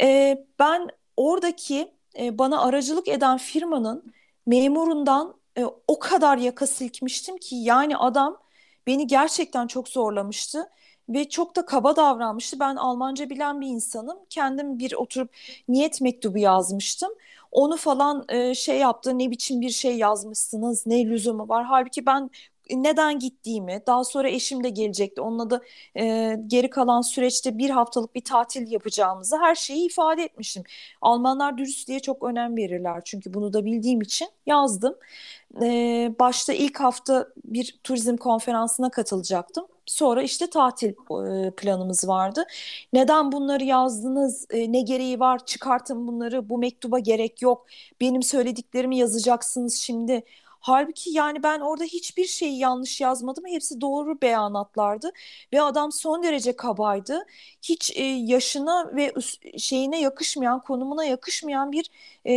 E, 0.00 0.38
ben 0.58 0.88
oradaki 1.16 1.92
e, 2.18 2.38
bana 2.38 2.62
aracılık 2.62 3.08
eden 3.08 3.38
firmanın 3.38 4.12
memurundan 4.46 5.34
e, 5.58 5.64
o 5.88 5.98
kadar 5.98 6.38
yaka 6.38 6.66
silkmiştim 6.66 7.36
ki 7.36 7.56
yani 7.56 7.96
adam 7.96 8.38
beni 8.86 9.06
gerçekten 9.06 9.66
çok 9.66 9.88
zorlamıştı. 9.88 10.68
Ve 11.08 11.28
çok 11.28 11.56
da 11.56 11.66
kaba 11.66 11.96
davranmıştı. 11.96 12.60
Ben 12.60 12.76
Almanca 12.76 13.30
bilen 13.30 13.60
bir 13.60 13.66
insanım. 13.66 14.18
Kendim 14.30 14.78
bir 14.78 14.92
oturup 14.92 15.30
niyet 15.68 16.00
mektubu 16.00 16.38
yazmıştım. 16.38 17.10
Onu 17.52 17.76
falan 17.76 18.24
e, 18.28 18.54
şey 18.54 18.78
yaptı. 18.78 19.18
Ne 19.18 19.30
biçim 19.30 19.60
bir 19.60 19.70
şey 19.70 19.96
yazmışsınız? 19.96 20.86
Ne 20.86 21.06
lüzumu 21.06 21.48
var? 21.48 21.64
Halbuki 21.64 22.06
ben 22.06 22.30
neden 22.70 23.18
gittiğimi, 23.18 23.82
daha 23.86 24.04
sonra 24.04 24.28
eşim 24.28 24.64
de 24.64 24.68
gelecekti. 24.68 25.20
Onunla 25.20 25.50
da 25.50 25.60
e, 25.98 26.36
geri 26.46 26.70
kalan 26.70 27.00
süreçte 27.00 27.58
bir 27.58 27.70
haftalık 27.70 28.14
bir 28.14 28.24
tatil 28.24 28.72
yapacağımızı 28.72 29.36
her 29.38 29.54
şeyi 29.54 29.86
ifade 29.86 30.22
etmişim. 30.24 30.62
Almanlar 31.02 31.58
dürüstlüğe 31.58 32.00
çok 32.00 32.22
önem 32.22 32.56
verirler. 32.56 33.02
Çünkü 33.04 33.34
bunu 33.34 33.52
da 33.52 33.64
bildiğim 33.64 34.00
için 34.00 34.28
yazdım. 34.46 34.94
E, 35.62 35.66
başta 36.20 36.52
ilk 36.52 36.80
hafta 36.80 37.28
bir 37.44 37.78
turizm 37.84 38.16
konferansına 38.16 38.90
katılacaktım. 38.90 39.66
Sonra 39.86 40.22
işte 40.22 40.50
tatil 40.50 40.90
e, 41.46 41.50
planımız 41.50 42.08
vardı. 42.08 42.44
Neden 42.92 43.32
bunları 43.32 43.64
yazdınız? 43.64 44.46
E, 44.50 44.72
ne 44.72 44.80
gereği 44.80 45.20
var? 45.20 45.46
Çıkartın 45.46 46.08
bunları. 46.08 46.48
Bu 46.48 46.58
mektuba 46.58 46.98
gerek 46.98 47.42
yok. 47.42 47.66
Benim 48.00 48.22
söylediklerimi 48.22 48.98
yazacaksınız 48.98 49.74
şimdi. 49.74 50.22
Halbuki 50.62 51.10
yani 51.10 51.42
ben 51.42 51.60
orada 51.60 51.84
hiçbir 51.84 52.24
şeyi 52.24 52.58
yanlış 52.58 53.00
yazmadım. 53.00 53.44
Hepsi 53.46 53.80
doğru 53.80 54.20
beyanatlardı 54.22 55.10
ve 55.52 55.62
adam 55.62 55.92
son 55.92 56.22
derece 56.22 56.56
kabaydı. 56.56 57.26
Hiç 57.62 57.92
e, 57.96 58.02
yaşına 58.04 58.96
ve 58.96 59.12
şeyine 59.58 60.00
yakışmayan, 60.00 60.60
konumuna 60.62 61.04
yakışmayan 61.04 61.72
bir 61.72 61.90
e, 62.26 62.32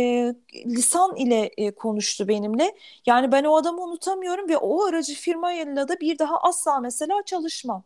lisan 0.66 1.16
ile 1.16 1.50
e, 1.56 1.70
konuştu 1.74 2.28
benimle. 2.28 2.76
Yani 3.06 3.32
ben 3.32 3.44
o 3.44 3.56
adamı 3.56 3.82
unutamıyorum 3.82 4.48
ve 4.48 4.56
o 4.56 4.84
aracı 4.84 5.14
firmayla 5.14 5.88
da 5.88 6.00
bir 6.00 6.18
daha 6.18 6.38
asla 6.40 6.80
mesela 6.80 7.22
çalışmam. 7.26 7.84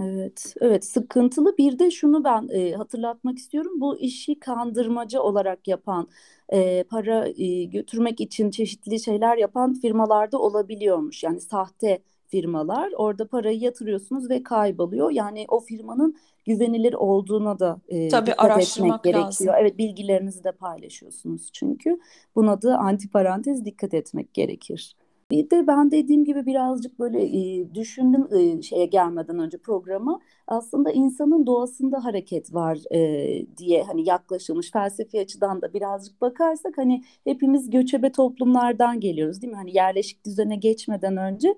Evet, 0.00 0.54
evet 0.60 0.84
sıkıntılı. 0.84 1.56
Bir 1.58 1.78
de 1.78 1.90
şunu 1.90 2.24
ben 2.24 2.48
e, 2.52 2.72
hatırlatmak 2.74 3.38
istiyorum. 3.38 3.72
Bu 3.80 3.98
işi 3.98 4.38
kandırmaca 4.40 5.20
olarak 5.20 5.68
yapan, 5.68 6.08
e, 6.52 6.84
para 6.90 7.28
e, 7.36 7.64
götürmek 7.64 8.20
için 8.20 8.50
çeşitli 8.50 9.00
şeyler 9.00 9.36
yapan 9.36 9.74
firmalarda 9.74 10.38
olabiliyormuş. 10.38 11.22
Yani 11.22 11.40
sahte 11.40 11.98
firmalar. 12.28 12.92
Orada 12.96 13.28
parayı 13.28 13.58
yatırıyorsunuz 13.58 14.30
ve 14.30 14.42
kayboluyor. 14.42 15.10
Yani 15.10 15.44
o 15.48 15.60
firmanın 15.60 16.16
güvenilir 16.44 16.94
olduğuna 16.94 17.58
da 17.58 17.80
e, 17.88 18.08
Tabii 18.08 18.26
dikkat 18.26 18.44
etmek 18.44 18.50
araştırmak 18.52 19.04
gerekiyor. 19.04 19.26
lazım. 19.26 19.48
Evet, 19.60 19.78
bilgilerinizi 19.78 20.44
de 20.44 20.52
paylaşıyorsunuz 20.52 21.50
çünkü. 21.52 21.98
Buna 22.34 22.62
da 22.62 22.78
antiparantez 22.78 23.64
dikkat 23.64 23.94
etmek 23.94 24.34
gerekir. 24.34 24.96
Bir 25.30 25.50
de 25.50 25.66
ben 25.66 25.90
dediğim 25.90 26.24
gibi 26.24 26.46
birazcık 26.46 26.98
böyle 26.98 27.22
e, 27.22 27.74
düşündüm 27.74 28.28
e, 28.34 28.62
şeye 28.62 28.86
gelmeden 28.86 29.38
önce 29.38 29.58
programa. 29.58 30.20
Aslında 30.46 30.90
insanın 30.90 31.46
doğasında 31.46 32.04
hareket 32.04 32.54
var 32.54 32.78
e, 32.94 33.56
diye 33.56 33.82
hani 33.82 34.08
yaklaşılmış 34.08 34.70
felsefi 34.72 35.20
açıdan 35.20 35.62
da 35.62 35.74
birazcık 35.74 36.20
bakarsak 36.20 36.78
hani 36.78 37.04
hepimiz 37.24 37.70
göçebe 37.70 38.12
toplumlardan 38.12 39.00
geliyoruz 39.00 39.42
değil 39.42 39.50
mi? 39.50 39.56
Hani 39.56 39.76
yerleşik 39.76 40.26
düzene 40.26 40.56
geçmeden 40.56 41.16
önce 41.16 41.48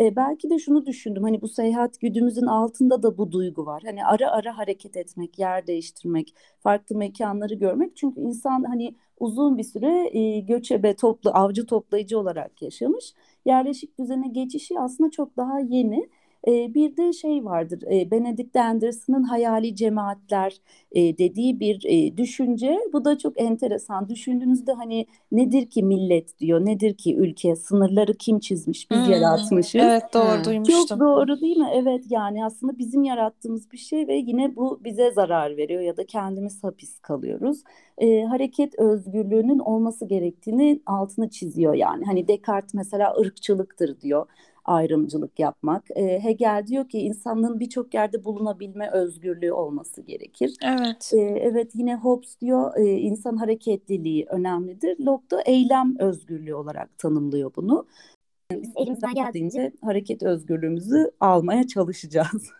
e, 0.00 0.16
belki 0.16 0.50
de 0.50 0.58
şunu 0.58 0.86
düşündüm 0.86 1.22
hani 1.22 1.42
bu 1.42 1.48
seyahat 1.48 2.00
güdümüzün 2.00 2.46
altında 2.46 3.02
da 3.02 3.18
bu 3.18 3.32
duygu 3.32 3.66
var. 3.66 3.82
Hani 3.86 4.04
ara 4.04 4.30
ara 4.30 4.58
hareket 4.58 4.96
etmek, 4.96 5.38
yer 5.38 5.66
değiştirmek, 5.66 6.34
farklı 6.60 6.96
mekanları 6.96 7.54
görmek. 7.54 7.96
Çünkü 7.96 8.20
insan 8.20 8.64
hani 8.64 8.94
uzun 9.20 9.58
bir 9.58 9.64
süre 9.64 10.18
e, 10.18 10.40
göçebe 10.40 10.96
toplu 10.96 11.30
avcı 11.30 11.66
toplayıcı 11.66 12.18
olarak 12.18 12.62
yaşamış. 12.62 13.14
Yerleşik 13.44 13.98
düzene 13.98 14.28
geçişi 14.28 14.80
aslında 14.80 15.10
çok 15.10 15.36
daha 15.36 15.60
yeni. 15.60 16.08
E, 16.46 16.74
bir 16.74 16.96
de 16.96 17.12
şey 17.12 17.44
vardır, 17.44 17.82
e, 17.92 18.10
Benedict 18.10 18.56
Anderson'ın 18.56 19.22
hayali 19.22 19.76
cemaatler 19.76 20.56
e, 20.92 21.18
dediği 21.18 21.60
bir 21.60 21.82
e, 21.84 22.16
düşünce. 22.16 22.78
Bu 22.92 23.04
da 23.04 23.18
çok 23.18 23.40
enteresan. 23.40 24.08
Düşündüğünüzde 24.08 24.72
hani 24.72 25.06
nedir 25.32 25.66
ki 25.66 25.82
millet 25.82 26.38
diyor, 26.38 26.64
nedir 26.64 26.94
ki 26.94 27.16
ülke, 27.16 27.56
sınırları 27.56 28.14
kim 28.14 28.40
çizmiş, 28.40 28.90
biz 28.90 28.98
hmm, 28.98 29.12
yaratmışız. 29.12 29.80
Evet 29.80 30.02
doğru 30.14 30.36
hmm. 30.36 30.44
duymuştum. 30.44 30.86
Çok 30.86 31.00
doğru 31.00 31.40
değil 31.40 31.56
mi? 31.56 31.70
Evet 31.74 32.04
yani 32.10 32.44
aslında 32.44 32.78
bizim 32.78 33.04
yarattığımız 33.04 33.72
bir 33.72 33.78
şey 33.78 34.08
ve 34.08 34.14
yine 34.14 34.56
bu 34.56 34.80
bize 34.84 35.10
zarar 35.10 35.56
veriyor 35.56 35.80
ya 35.80 35.96
da 35.96 36.06
kendimiz 36.06 36.64
hapis 36.64 36.98
kalıyoruz. 36.98 37.62
E, 37.98 38.22
hareket 38.22 38.78
özgürlüğünün 38.78 39.58
olması 39.58 40.06
gerektiğini 40.06 40.80
altını 40.86 41.30
çiziyor 41.30 41.74
yani. 41.74 42.04
Hani 42.04 42.28
Descartes 42.28 42.74
mesela 42.74 43.14
ırkçılıktır 43.20 44.00
diyor 44.00 44.26
ayrımcılık 44.68 45.38
yapmak. 45.38 45.84
E, 45.90 46.20
Hegel 46.22 46.66
diyor 46.66 46.88
ki 46.88 46.98
insanlığın 46.98 47.60
birçok 47.60 47.94
yerde 47.94 48.24
bulunabilme 48.24 48.90
özgürlüğü 48.90 49.52
olması 49.52 50.02
gerekir. 50.02 50.54
Evet. 50.64 51.10
E, 51.14 51.20
evet 51.20 51.70
yine 51.74 51.96
Hobbes 51.96 52.40
diyor 52.40 52.76
e, 52.76 52.84
insan 52.84 53.36
hareketliliği 53.36 54.26
önemlidir. 54.26 54.98
Locke 55.00 55.30
da 55.30 55.42
eylem 55.42 55.98
özgürlüğü 55.98 56.54
olarak 56.54 56.98
tanımlıyor 56.98 57.52
bunu. 57.56 57.86
Biz 58.52 58.72
elimizden 58.76 59.14
geldiğince 59.14 59.72
hareket 59.84 60.22
özgürlüğümüzü 60.22 61.10
almaya 61.20 61.66
çalışacağız. 61.66 62.50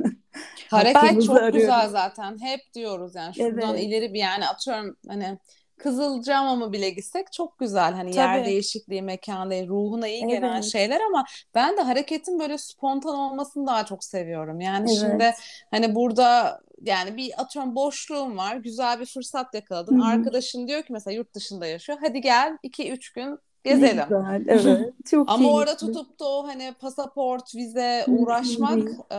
hareket 0.71 1.23
çok 1.27 1.37
arıyoruz. 1.37 1.61
güzel 1.61 1.89
zaten. 1.89 2.39
Hep 2.41 2.61
diyoruz 2.75 3.15
yani 3.15 3.35
şuradan 3.35 3.75
evet. 3.75 3.85
ileri 3.85 4.15
bir 4.15 4.19
yani 4.19 4.47
atıyorum 4.47 4.97
hani 5.09 5.39
Kızılcamam'a 5.79 6.73
bile 6.73 6.91
gitsek 6.91 7.33
çok 7.33 7.59
güzel. 7.59 7.93
Hani 7.93 8.11
Tabii. 8.11 8.19
yer 8.19 8.45
değişikliği, 8.45 9.03
mekan 9.03 9.51
değil, 9.51 9.69
ruhuna 9.69 10.09
iyi 10.09 10.27
gelen 10.27 10.55
evet. 10.55 10.65
şeyler 10.65 11.01
ama 11.01 11.25
ben 11.55 11.77
de 11.77 11.81
hareketin 11.81 12.39
böyle 12.41 12.59
spontan 12.59 13.15
olmasını 13.15 13.67
daha 13.67 13.87
çok 13.87 14.05
seviyorum. 14.05 14.61
Yani 14.61 14.91
evet. 14.91 15.01
şimdi 15.01 15.35
hani 15.71 15.95
burada 15.95 16.61
yani 16.83 17.17
bir 17.17 17.41
atıyorum 17.43 17.75
boşluğum 17.75 18.37
var. 18.37 18.57
Güzel 18.57 19.01
bir 19.01 19.07
fırsat 19.07 19.55
yakaladın. 19.55 20.01
Hı-hı. 20.01 20.09
Arkadaşın 20.09 20.69
diyor 20.69 20.83
ki 20.83 20.93
mesela 20.93 21.15
yurt 21.15 21.35
dışında 21.35 21.67
yaşıyor. 21.67 21.99
Hadi 22.03 22.21
gel 22.21 22.59
2-3 22.65 23.15
gün 23.15 23.39
gezelim. 23.65 24.05
Güzel, 24.09 24.45
evet. 24.49 24.95
Çok 25.11 25.31
Ama 25.31 25.53
orada 25.53 25.77
tutup 25.77 26.21
da 26.21 26.25
o 26.25 26.47
hani 26.47 26.75
pasaport, 26.81 27.55
vize 27.55 28.05
uğraşmak 28.09 28.89
e, 29.11 29.17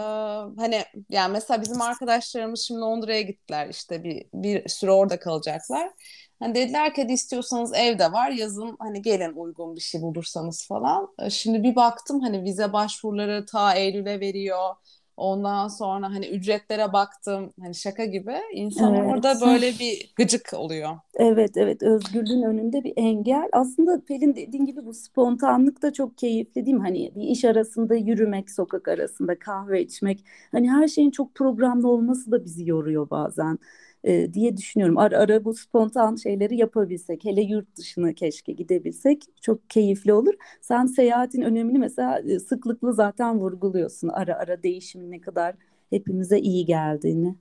hani 0.61 0.83
yani 1.09 1.31
mesela 1.31 1.61
bizim 1.61 1.81
arkadaşlarımız 1.81 2.59
şimdi 2.59 2.79
Londra'ya 2.79 3.21
gittiler 3.21 3.67
işte 3.69 4.03
bir 4.03 4.25
bir 4.33 4.69
süre 4.69 4.91
orada 4.91 5.19
kalacaklar. 5.19 5.91
Hani 6.39 6.55
dediler 6.55 6.93
ki 6.93 7.01
hadi 7.01 7.13
istiyorsanız 7.13 7.73
evde 7.73 8.11
var 8.11 8.31
yazın 8.31 8.75
hani 8.79 9.01
gelin 9.01 9.33
uygun 9.33 9.75
bir 9.75 9.81
şey 9.81 10.01
bulursanız 10.01 10.67
falan. 10.67 11.07
E, 11.19 11.29
şimdi 11.29 11.63
bir 11.63 11.75
baktım 11.75 12.19
hani 12.19 12.43
vize 12.43 12.73
başvuruları 12.73 13.45
ta 13.45 13.75
Eylül'e 13.75 14.19
veriyor. 14.19 14.75
Ondan 15.19 15.67
sonra 15.67 16.09
hani 16.09 16.27
ücretlere 16.27 16.93
baktım 16.93 17.53
hani 17.61 17.75
şaka 17.75 18.05
gibi 18.05 18.35
insan 18.53 18.95
evet. 18.95 19.13
orada 19.13 19.41
böyle 19.41 19.71
bir 19.79 20.13
gıcık 20.15 20.53
oluyor. 20.53 20.97
Evet 21.15 21.57
evet 21.57 21.83
özgürlüğün 21.83 22.41
önünde 22.41 22.83
bir 22.83 22.93
engel. 22.95 23.49
Aslında 23.51 24.01
Pelin 24.05 24.35
dediğin 24.35 24.65
gibi 24.65 24.85
bu 24.85 24.93
spontanlık 24.93 25.81
da 25.81 25.93
çok 25.93 26.17
keyifli 26.17 26.65
değil 26.65 26.77
mi? 26.77 26.83
Hani 26.83 27.11
bir 27.15 27.21
iş 27.21 27.45
arasında 27.45 27.95
yürümek, 27.95 28.51
sokak 28.51 28.87
arasında 28.87 29.39
kahve 29.39 29.81
içmek. 29.81 30.25
Hani 30.51 30.71
her 30.71 30.87
şeyin 30.87 31.11
çok 31.11 31.35
programlı 31.35 31.87
olması 31.89 32.31
da 32.31 32.45
bizi 32.45 32.69
yoruyor 32.69 33.09
bazen 33.09 33.59
e, 34.03 34.33
diye 34.33 34.57
düşünüyorum. 34.57 34.97
Ara 34.97 35.17
ara 35.19 35.45
bu 35.45 35.53
spontan 35.53 36.15
şeyleri 36.15 36.57
yapabilsek, 36.57 37.25
hele 37.25 37.41
yurt 37.41 37.75
dışına 37.77 38.13
keşke 38.13 38.51
gidebilsek 38.53 39.23
çok 39.41 39.69
keyifli 39.69 40.13
olur. 40.13 40.33
Sen 40.61 40.85
seyahatin 40.85 41.41
önemini 41.41 41.79
mesela 41.79 42.39
sıklıkla 42.39 42.91
zaten 42.91 43.39
vurguluyorsun. 43.39 44.07
Ara 44.07 44.35
ara 44.35 44.63
değişimin 44.63 45.11
ne 45.11 45.21
kadar 45.21 45.55
hepimize 45.89 46.39
iyi 46.39 46.65
geldiğini. 46.65 47.35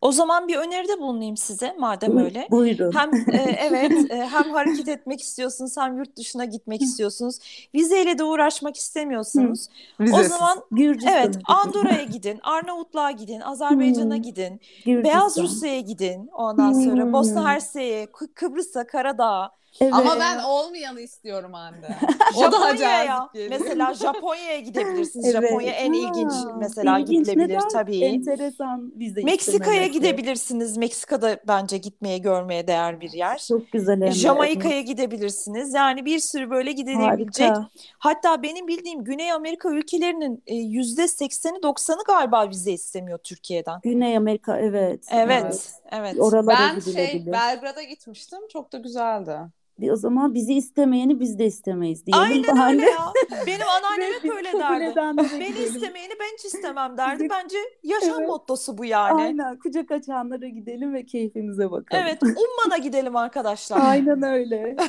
O 0.00 0.12
zaman 0.12 0.48
bir 0.48 0.56
öneride 0.56 0.98
bulunayım 1.00 1.36
size 1.36 1.74
madem 1.78 2.16
öyle. 2.16 2.48
Buyurun. 2.50 2.92
Hem 2.92 3.10
e, 3.14 3.36
evet 3.60 3.92
e, 4.10 4.16
hem 4.16 4.50
hareket 4.50 4.88
etmek 4.88 5.20
istiyorsunuz 5.20 5.76
hem 5.76 5.98
yurt 5.98 6.16
dışına 6.16 6.44
gitmek 6.44 6.82
istiyorsunuz. 6.82 7.38
Vizeyle 7.74 8.18
de 8.18 8.24
uğraşmak 8.24 8.76
istemiyorsunuz. 8.76 9.66
O 10.12 10.22
zaman 10.22 10.58
evet 11.06 11.38
Andorra'ya 11.44 12.02
gidin, 12.04 12.40
Arnavutluğa 12.42 13.10
gidin, 13.10 13.40
Azerbaycan'a 13.40 14.16
gidin, 14.16 14.60
Beyaz 14.86 15.38
Rusya'ya 15.38 15.80
gidin. 15.80 16.28
Ondan 16.32 16.72
sonra 16.72 17.12
Bosna 17.12 17.48
Hersek'e, 17.48 18.06
Kıbrıs'a, 18.34 18.86
Karadağ'a. 18.86 19.60
Evet. 19.80 19.92
Ama 19.94 20.20
ben 20.20 20.38
olmayanı 20.38 21.00
istiyorum 21.00 21.54
anne. 21.54 21.98
o 22.36 22.52
da 22.52 22.60
acayip 22.60 23.12
geliyor. 23.34 23.50
Mesela 23.60 23.94
Japonya'ya 23.94 24.60
gidebilirsiniz. 24.60 25.34
Evet. 25.34 25.48
Japonya 25.50 25.72
en 25.72 25.92
ilginç 25.92 26.32
mesela 26.58 26.98
ilginç. 26.98 27.26
gidilebilir 27.26 27.54
Neden? 27.54 27.68
tabii. 27.68 28.04
Enteresan 28.04 28.92
vize 28.96 29.22
Meksika'ya 29.22 29.86
gidebilirsiniz. 29.86 30.76
Meksika'da 30.76 31.40
bence 31.48 31.78
gitmeye 31.78 32.18
görmeye 32.18 32.66
değer 32.66 33.00
bir 33.00 33.12
yer. 33.12 33.38
Çok 33.48 33.72
güzel. 33.72 34.00
Hem 34.02 34.12
Jamaika'ya 34.12 34.74
evet. 34.74 34.86
gidebilirsiniz. 34.86 35.74
Yani 35.74 36.04
bir 36.04 36.18
sürü 36.18 36.50
böyle 36.50 36.72
gidilebilecek. 36.72 37.50
Hatta 37.98 38.42
benim 38.42 38.68
bildiğim 38.68 39.04
Güney 39.04 39.32
Amerika 39.32 39.70
ülkelerinin 39.70 40.42
e, 40.46 40.54
yüzde 40.54 41.08
sekseni 41.08 41.62
doksanı 41.62 42.02
galiba 42.06 42.50
vize 42.50 42.72
istemiyor 42.72 43.18
Türkiye'den. 43.18 43.80
Güney 43.82 44.16
Amerika 44.16 44.58
evet. 44.58 45.04
Evet. 45.10 45.42
Evet. 45.42 45.72
evet. 45.92 46.16
Oralara 46.18 46.46
ben 46.46 46.80
şey 46.80 47.22
Belgrad'a 47.26 47.82
gitmiştim. 47.82 48.38
Çok 48.52 48.72
da 48.72 48.78
güzeldi 48.78 49.38
o 49.92 49.96
zaman 49.96 50.34
bizi 50.34 50.54
istemeyeni 50.54 51.20
biz 51.20 51.38
de 51.38 51.46
istemeyiz 51.46 52.06
diyelim. 52.06 52.22
Aynen 52.22 52.56
bahane. 52.56 52.72
öyle 52.72 52.90
ya. 52.90 53.12
Benim 53.46 53.66
anneannem 53.76 54.12
hep 54.22 54.30
öyle 54.36 54.52
derdi. 54.52 55.40
Beni 55.40 55.58
istemeyeni 55.58 56.12
ben 56.20 56.36
hiç 56.38 56.44
istemem 56.44 56.96
derdi. 56.96 57.28
Bence 57.30 57.58
yaşam 57.82 58.18
evet. 58.18 58.28
mottosu 58.28 58.78
bu 58.78 58.84
yani. 58.84 59.22
Aynen. 59.22 59.58
Kucak 59.58 59.90
açanlara 59.90 60.48
gidelim 60.48 60.94
ve 60.94 61.06
keyfimize 61.06 61.70
bakalım. 61.70 62.04
Evet. 62.06 62.22
Umman'a 62.22 62.78
gidelim 62.78 63.16
arkadaşlar. 63.16 63.80
Aynen 63.90 64.22
öyle. 64.22 64.76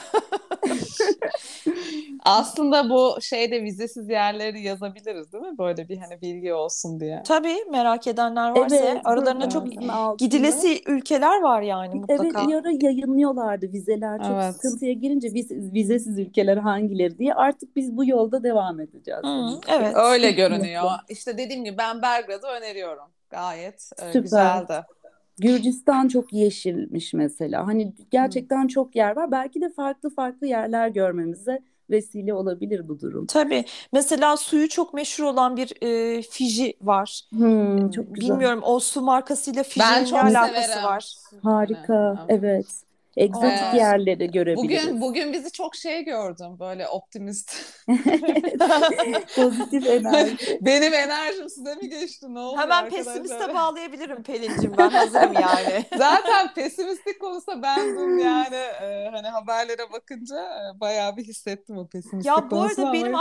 Aslında 2.24 2.90
bu 2.90 3.22
şeyde 3.22 3.64
vizesiz 3.64 4.10
yerleri 4.10 4.62
yazabiliriz 4.62 5.34
değil 5.34 5.44
mi? 5.44 5.58
Böyle 5.58 5.90
bir 5.90 5.98
hani 5.98 6.22
bilgi 6.22 6.54
olsun 6.54 7.00
diye. 7.00 7.24
Tabii 7.26 7.58
merak 7.72 8.08
edenler 8.08 8.50
varsa 8.50 8.76
evet, 8.76 9.02
aralarında 9.04 9.50
çok 9.50 9.68
gidilesi 10.18 10.82
ülkeler 10.88 11.42
var 11.42 11.62
yani 11.62 11.96
mutlaka. 11.96 12.24
Evet 12.24 12.48
bir 12.48 12.56
ara 12.56 12.72
yayınlıyorlardı 12.82 13.74
vizeler 13.74 14.18
çok 14.18 14.32
evet. 14.32 14.56
Sıkıntıya 14.82 14.94
girince 14.94 15.34
viz, 15.34 15.74
vizesiz 15.74 16.20
ülkeler 16.20 16.58
hangileri 16.58 17.18
diye. 17.18 17.34
Artık 17.34 17.76
biz 17.76 17.98
bu 17.98 18.06
yolda 18.06 18.44
devam 18.44 18.80
edeceğiz. 18.80 19.24
Hı, 19.24 19.60
evet. 19.68 19.96
Öyle 19.96 20.32
görünüyor. 20.32 20.84
İşte 21.10 21.38
dediğim 21.38 21.64
gibi 21.64 21.78
ben 21.78 22.02
Belgrad'ı 22.02 22.48
öneriyorum. 22.48 23.10
Gayet 23.30 23.92
e, 24.02 24.06
Süper. 24.06 24.22
güzeldi. 24.22 24.86
Gürcistan 25.38 26.08
çok 26.08 26.34
yeşilmiş 26.34 27.14
mesela. 27.14 27.68
Hani 27.68 27.94
gerçekten 28.12 28.68
çok 28.68 28.96
yer 28.96 29.16
var. 29.16 29.32
Belki 29.32 29.62
de 29.62 29.70
farklı 29.70 30.10
farklı 30.10 30.48
yerler 30.48 30.88
görmemize 30.88 31.60
vesile 31.90 32.34
olabilir 32.34 32.88
bu 32.88 33.00
durum. 33.00 33.26
Tabii. 33.26 33.66
Mesela 33.94 34.38
suyu 34.38 34.70
çok 34.70 34.94
meşhur 34.94 35.24
olan 35.24 35.58
bir 35.58 35.74
e, 35.82 36.22
Fiji 36.22 36.74
var. 36.82 37.22
Hmm, 37.30 37.92
çok 37.92 38.16
güzel. 38.16 38.30
Bilmiyorum 38.30 38.60
o 38.64 38.80
su 38.80 39.02
markasıyla 39.02 39.64
Fiji'nin 39.64 40.12
ne 40.12 40.22
alakası 40.22 40.68
severim. 40.68 40.84
var? 40.84 41.16
Harika. 41.44 42.26
Evet. 42.30 42.91
Egzotik 43.18 43.50
evet. 43.64 43.74
yerleri 43.74 44.32
görebiliriz. 44.32 44.88
Bugün 44.88 45.02
bugün 45.02 45.34
bizi 45.34 45.52
çok 45.52 45.76
şey 45.76 46.04
gördüm 46.04 46.60
böyle 46.60 46.88
optimist. 46.88 47.56
Pozitif 49.36 49.88
enerji. 49.88 50.38
Benim 50.62 50.94
enerjim 50.94 51.50
size 51.50 51.76
mi 51.76 51.90
geçti? 51.90 52.34
Ne 52.34 52.40
oldu 52.40 52.58
Hemen 52.58 52.90
pesimiste 52.90 53.54
bağlayabilirim 53.54 54.24
Pelin'cim 54.24 54.78
ben 54.78 54.90
hazırım 54.90 55.34
yani. 55.34 55.86
Zaten 55.98 56.54
pesimistik 56.54 57.24
olursa 57.24 57.62
ben 57.62 57.98
dün 57.98 58.18
yani 58.18 58.56
e, 58.56 59.10
hani 59.12 59.28
haberlere 59.28 59.92
bakınca 59.92 60.36
e, 60.36 60.80
bayağı 60.80 61.18
bir 61.18 61.24
hissettim 61.24 61.78
o 61.78 61.88
pesimistik 61.88 62.26
Ya 62.26 62.52
bu 62.52 62.62
arada 62.62 62.94
benim 62.94 63.16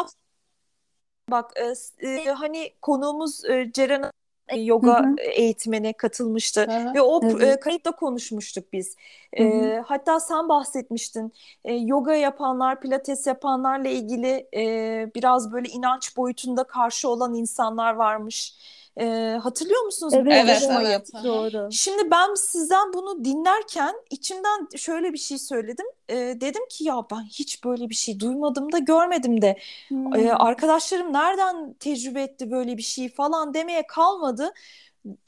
bak 1.31 1.53
e, 1.57 2.09
e, 2.09 2.31
hani 2.31 2.74
konuğumuz 2.83 3.44
e, 3.44 3.70
Ceren 3.72 4.11
yoga 4.56 5.04
eğitimine 5.18 5.92
katılmıştı 5.92 6.60
Hı 6.66 6.90
hı. 6.90 6.94
ve 6.94 7.00
o 7.00 7.40
e, 7.40 7.60
kayıtla 7.60 7.92
konuşmuştuk 7.92 8.72
biz. 8.72 8.96
E, 9.32 9.82
hatta 9.86 10.20
sen 10.20 10.48
bahsetmiştin 10.48 11.32
e, 11.64 11.74
yoga 11.74 12.14
yapanlar, 12.14 12.80
pilates 12.80 13.26
yapanlarla 13.26 13.88
ilgili 13.88 14.48
e, 14.56 15.10
biraz 15.14 15.52
böyle 15.52 15.68
inanç 15.68 16.16
boyutunda 16.16 16.64
karşı 16.64 17.08
olan 17.08 17.34
insanlar 17.34 17.94
varmış. 17.94 18.54
E, 19.00 19.38
hatırlıyor 19.42 19.83
musunuz 19.83 20.14
bu 20.14 20.18
Evet, 20.18 20.62
Evet, 20.70 20.70
evet. 20.87 21.24
Doğru. 21.24 21.72
Şimdi 21.72 22.11
ben 22.11 22.35
sizden 22.35 22.92
bunu 22.92 23.24
dinlerken 23.24 23.94
içimden 24.11 24.68
şöyle 24.76 25.12
bir 25.12 25.18
şey 25.18 25.38
söyledim. 25.38 25.87
E, 26.09 26.16
dedim 26.16 26.62
ki 26.70 26.85
ya 26.85 27.07
ben 27.11 27.22
hiç 27.22 27.64
böyle 27.64 27.90
bir 27.90 27.94
şey 27.94 28.20
duymadım 28.20 28.72
da 28.72 28.79
görmedim 28.79 29.42
de. 29.42 29.57
Hmm. 29.88 30.14
E, 30.14 30.33
arkadaşlarım 30.33 31.12
nereden 31.12 31.72
tecrübe 31.72 32.22
etti 32.22 32.50
böyle 32.50 32.76
bir 32.76 32.83
şey 32.83 33.09
falan 33.09 33.55
demeye 33.55 33.87
kalmadı. 33.87 34.53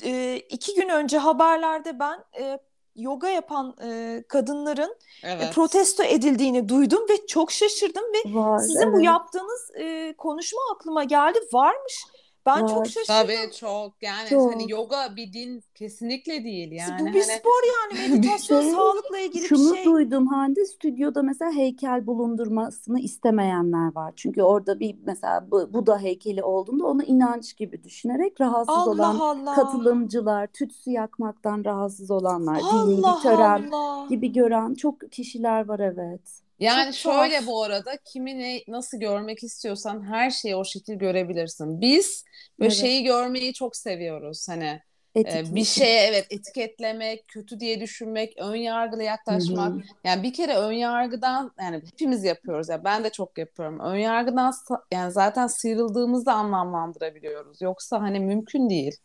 E, 0.05 0.37
iki 0.51 0.75
gün 0.75 0.89
önce 0.89 1.19
haberlerde 1.19 1.99
ben 1.99 2.25
e, 2.41 2.59
yoga 2.97 3.29
yapan 3.29 3.77
e, 3.83 4.23
kadınların 4.29 4.97
e, 5.23 5.31
Evet. 5.31 5.55
protesto 5.55 6.03
edildiğini 6.03 6.69
duydum 6.69 7.07
ve 7.09 7.27
çok 7.27 7.53
şaşırdım 7.53 8.05
ve 8.05 8.35
Var, 8.35 8.59
sizin 8.59 8.93
bu 8.93 8.97
evet. 8.97 9.07
yaptığınız 9.07 9.71
e, 9.75 10.15
konuşma 10.19 10.61
aklıma 10.75 11.05
geldi. 11.05 11.39
Varmış. 11.53 12.05
Ben 12.47 12.63
Var. 12.63 12.69
çok 12.69 12.87
şaşırdım. 12.87 13.05
Tabii 13.15 13.53
çok 13.61 13.93
yani 14.03 14.29
Çok. 14.29 14.53
hani 14.55 14.71
yoga 14.71 15.17
bir 15.17 15.33
din 15.33 15.63
kesinlikle 15.75 16.45
değil 16.45 16.73
yani. 16.73 17.01
bu 17.01 17.07
bir 17.07 17.11
hani 17.11 17.23
spor 17.23 17.63
yani 17.99 18.09
meditasyon 18.11 18.63
sağlıkla 18.63 19.19
ilgili 19.19 19.47
Şunu 19.47 19.71
bir 19.73 19.77
şey. 19.77 19.85
duydum 19.85 20.27
Hande 20.27 20.65
stüdyoda 20.65 21.23
mesela 21.23 21.53
heykel 21.53 22.07
bulundurmasını 22.07 23.01
istemeyenler 23.01 23.95
var. 23.95 24.13
Çünkü 24.17 24.43
orada 24.43 24.81
bir 24.81 24.97
mesela 25.07 25.51
bu 25.51 25.73
Buda 25.73 25.99
heykeli 25.99 26.43
olduğunda 26.43 26.87
onu 26.87 27.03
inanç 27.03 27.57
gibi 27.57 27.85
düşünerek 27.85 28.41
rahatsız 28.41 28.77
Allah 28.77 28.91
olan 28.91 29.19
Allah. 29.19 29.55
katılımcılar, 29.55 30.47
tütsü 30.47 30.91
yakmaktan 30.91 31.65
rahatsız 31.65 32.11
olanlar, 32.11 32.57
dini 32.73 32.99
bir 32.99 33.23
tören 33.23 33.71
Allah. 33.73 34.07
gibi 34.09 34.33
gören 34.33 34.75
çok 34.75 35.13
kişiler 35.13 35.69
var 35.69 35.79
evet. 35.81 36.42
Yani 36.59 36.95
Çok 36.95 36.95
şöyle 36.95 37.37
tuhaf. 37.37 37.47
bu 37.47 37.63
arada 37.65 37.99
kimi 38.05 38.39
ne, 38.39 38.61
nasıl 38.69 39.01
görmek 39.01 39.43
istiyorsan 39.43 40.03
her 40.13 40.31
şeyi 40.31 40.57
o 40.57 40.65
şekil 40.65 40.95
görebilirsin. 40.95 41.81
Biz 41.81 42.25
böyle 42.61 42.73
Evet. 42.73 42.81
şeyi 42.81 43.05
görmeyi 43.05 43.55
çok 43.55 43.77
seviyoruz. 43.77 44.49
Hani 44.49 44.81
e, 45.17 45.55
bir 45.55 45.65
şeye 45.65 46.01
evet 46.07 46.27
etiketlemek, 46.31 47.29
kötü 47.29 47.61
diye 47.61 47.81
düşünmek, 47.81 48.35
ön 48.39 48.55
yargılı 48.57 49.03
yaklaşmak. 49.03 49.73
Hı 49.73 49.77
hı. 49.79 49.83
Yani 50.05 50.23
bir 50.23 50.33
kere 50.33 50.55
ön 50.57 50.73
yargıdan 50.73 51.53
yani 51.61 51.77
hepimiz 51.77 52.25
yapıyoruz 52.25 52.69
ya 52.69 52.85
ben 52.85 53.05
de 53.05 53.11
çok 53.11 53.39
yapıyorum. 53.39 53.81
Ön 53.81 53.97
yargıdan 53.97 54.55
yani 54.93 55.13
zaten 55.13 55.47
sıyrıldığımızda 55.47 56.33
anlamlandırabiliyoruz. 56.35 57.63
Yoksa 57.63 58.01
hani 58.01 58.21
mümkün 58.21 58.71
değil. 58.71 58.97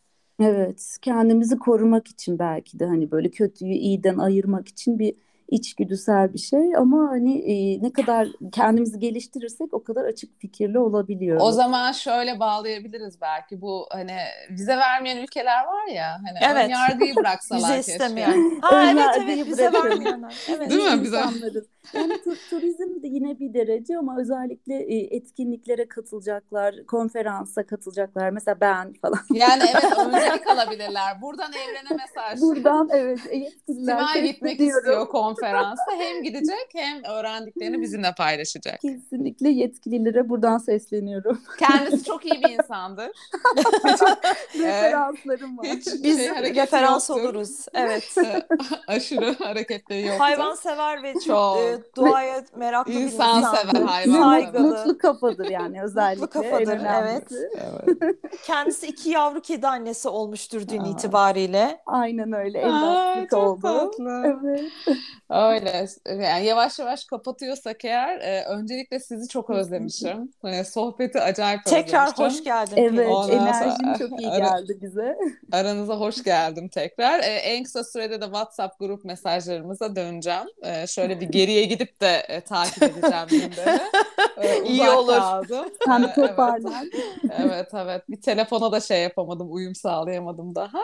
Evet, 0.42 0.96
kendimizi 1.02 1.58
korumak 1.58 2.08
için 2.08 2.38
belki 2.38 2.78
de 2.78 2.86
hani 2.86 3.10
böyle 3.10 3.30
kötüyü 3.30 3.74
iyiden 3.74 4.18
ayırmak 4.18 4.68
için 4.68 4.98
bir 4.98 5.14
içgüdüsel 5.48 6.32
bir 6.34 6.38
şey 6.38 6.76
ama 6.76 7.08
hani 7.10 7.38
e, 7.38 7.82
ne 7.82 7.92
kadar 7.92 8.28
kendimizi 8.52 8.98
geliştirirsek 8.98 9.74
o 9.74 9.84
kadar 9.84 10.04
açık 10.04 10.40
fikirli 10.40 10.78
olabiliyoruz. 10.78 11.42
O 11.42 11.52
zaman 11.52 11.92
şöyle 11.92 12.40
bağlayabiliriz 12.40 13.20
belki 13.20 13.60
bu 13.60 13.86
hani 13.90 14.16
vize 14.50 14.76
vermeyen 14.76 15.16
ülkeler 15.16 15.64
var 15.64 15.86
ya 15.94 16.12
hani 16.12 16.52
ön 16.52 16.56
Evet. 16.56 16.70
yargıyı 16.70 17.16
bıraksalar 17.16 17.60
Bize 17.62 17.76
keşke. 17.76 17.92
istemeyen. 17.92 18.58
Ha 18.60 18.76
Ön 18.90 18.96
evet 18.96 19.26
evet 19.26 19.58
bırakın. 19.58 19.90
vermeyenler. 19.90 20.36
Evet. 20.56 20.70
Değil 20.70 20.82
mi? 20.84 21.06
İnsanlarız. 21.06 21.66
Yani 21.94 22.12
tu- 22.12 22.50
turizm 22.50 23.02
de 23.02 23.06
yine 23.08 23.38
bir 23.38 23.54
derece 23.54 23.98
ama 23.98 24.18
özellikle 24.20 24.74
e, 24.74 25.16
etkinliklere 25.16 25.88
katılacaklar, 25.88 26.86
konferansa 26.86 27.66
katılacaklar. 27.66 28.30
Mesela 28.30 28.60
ben 28.60 28.92
falan. 28.92 29.18
Yani 29.32 29.62
evet 29.72 29.98
öncelik 29.98 30.46
alabilirler. 30.46 31.22
Buradan 31.22 31.52
evrene 31.52 31.96
mesaj. 32.02 32.40
Buradan 32.40 32.88
evet 32.92 33.18
yetkililer 33.34 33.98
Simay 33.98 34.22
gitmek 34.22 34.60
istiyor 34.60 35.08
konferansa. 35.08 35.82
Hem 35.98 36.22
gidecek 36.22 36.68
hem 36.74 37.04
öğrendiklerini 37.04 37.80
bizimle 37.82 38.14
paylaşacak. 38.18 38.80
Kesinlikle 38.80 39.48
yetkililere 39.48 40.28
buradan 40.28 40.58
sesleniyorum. 40.58 41.40
Kendisi 41.58 42.04
çok 42.04 42.24
iyi 42.26 42.42
bir 42.42 42.50
insandır. 42.50 43.08
Referanslarım 44.58 45.58
var. 45.58 45.66
Hiç 45.66 45.86
Biz 46.02 46.18
şey, 46.18 46.28
referans 46.54 47.10
yoktur. 47.10 47.24
oluruz. 47.24 47.66
Evet. 47.74 48.14
Aşırı 48.86 49.34
hareketleri 49.34 50.00
yoktur. 50.06 50.20
Hayvansever 50.20 51.02
ve 51.02 51.14
çok, 51.26 51.77
E, 51.78 51.96
doğaya 51.96 52.44
meraklı 52.56 52.92
bir 52.92 53.00
İnsan 53.00 53.40
sever, 53.40 53.82
hayvan 53.82 54.22
Saygılı. 54.22 54.60
Mutlu 54.78 54.98
kafadır 54.98 55.50
yani 55.50 55.82
özellikle. 55.82 56.26
kafadır, 56.26 56.60
en 56.72 56.80
önemlisi. 56.80 57.48
Evet. 57.54 58.16
Kendisi 58.46 58.86
iki 58.86 59.10
yavru 59.10 59.40
kedi 59.40 59.66
annesi 59.66 60.08
olmuştur 60.08 60.68
dün 60.68 60.80
Aa. 60.84 60.88
itibariyle. 60.88 61.80
Aynen 61.86 62.32
öyle. 62.32 62.58
Evlatlık 62.60 63.30
çok 63.30 63.42
oldu. 63.42 63.60
tatlı. 63.62 64.22
Evet. 64.44 64.64
Öyle. 65.30 65.86
Yani 66.24 66.44
yavaş 66.46 66.78
yavaş 66.78 67.04
kapatıyorsak 67.04 67.84
eğer 67.84 68.18
e, 68.20 68.44
öncelikle 68.44 69.00
sizi 69.00 69.28
çok 69.28 69.50
özlemişim. 69.50 70.32
E, 70.44 70.64
sohbeti 70.64 71.20
acayip 71.20 71.64
Tekrar 71.64 72.02
özlemiştim. 72.02 72.24
hoş 72.24 72.44
geldin. 72.44 72.76
Evet. 72.76 73.08
Ondan 73.08 73.22
sonra- 73.28 73.48
enerjin 73.48 73.94
çok 74.08 74.20
iyi 74.20 74.30
geldi 74.36 74.78
bize. 74.82 75.16
Aranıza 75.52 75.94
hoş 75.94 76.22
geldim 76.24 76.68
tekrar. 76.68 77.18
Ee, 77.18 77.22
en 77.22 77.64
kısa 77.64 77.84
sürede 77.84 78.20
de 78.20 78.24
WhatsApp 78.24 78.78
grup 78.78 79.04
mesajlarımıza 79.04 79.96
döneceğim. 79.96 80.46
Ee, 80.62 80.86
şöyle 80.86 81.20
bir 81.20 81.28
geriye 81.30 81.64
gidip 81.68 82.00
de 82.00 82.24
e, 82.28 82.40
takip 82.40 82.82
edeceğim 82.82 83.26
gündemi. 83.30 83.80
Ee, 84.42 84.62
İyi 84.64 84.90
olur. 84.90 85.12
kaldım. 85.18 85.66
Sen 85.86 86.02
Ee, 86.02 86.06
de 86.08 86.14
toparlan. 86.14 86.90
Evet 87.38 87.68
evet 87.74 88.02
bir 88.08 88.20
telefona 88.20 88.72
da 88.72 88.80
şey 88.80 89.02
yapamadım 89.02 89.52
uyum 89.54 89.74
sağlayamadım 89.74 90.54
daha. 90.54 90.80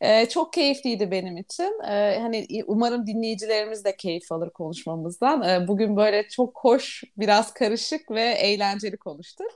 Ee, 0.00 0.26
çok 0.28 0.52
keyifliydi 0.52 1.10
benim 1.10 1.36
için. 1.36 1.80
Ee, 1.88 2.18
hani 2.20 2.46
umarım 2.66 3.06
dinleyicilerimiz 3.06 3.84
de 3.84 3.96
keyif 3.96 4.32
alır 4.32 4.50
konuşmamızdan. 4.50 5.42
Ee, 5.42 5.68
bugün 5.68 5.96
böyle 5.96 6.28
çok 6.28 6.58
hoş 6.64 7.04
biraz 7.18 7.52
karışık 7.54 8.10
ve 8.10 8.22
eğlenceli 8.22 8.96
konuştuk. 8.96 9.50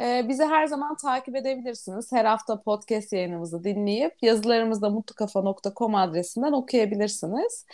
Ee, 0.00 0.26
bizi 0.28 0.44
her 0.44 0.66
zaman 0.66 0.96
takip 0.96 1.36
edebilirsiniz. 1.36 2.12
Her 2.12 2.24
hafta 2.24 2.60
podcast 2.60 3.12
yayınımızı 3.12 3.64
dinleyip 3.64 4.22
yazılarımızı 4.22 4.82
da 4.82 4.90
mutlukafa.com 4.90 5.94
adresinden 5.94 6.52
okuyabilirsiniz. 6.52 7.66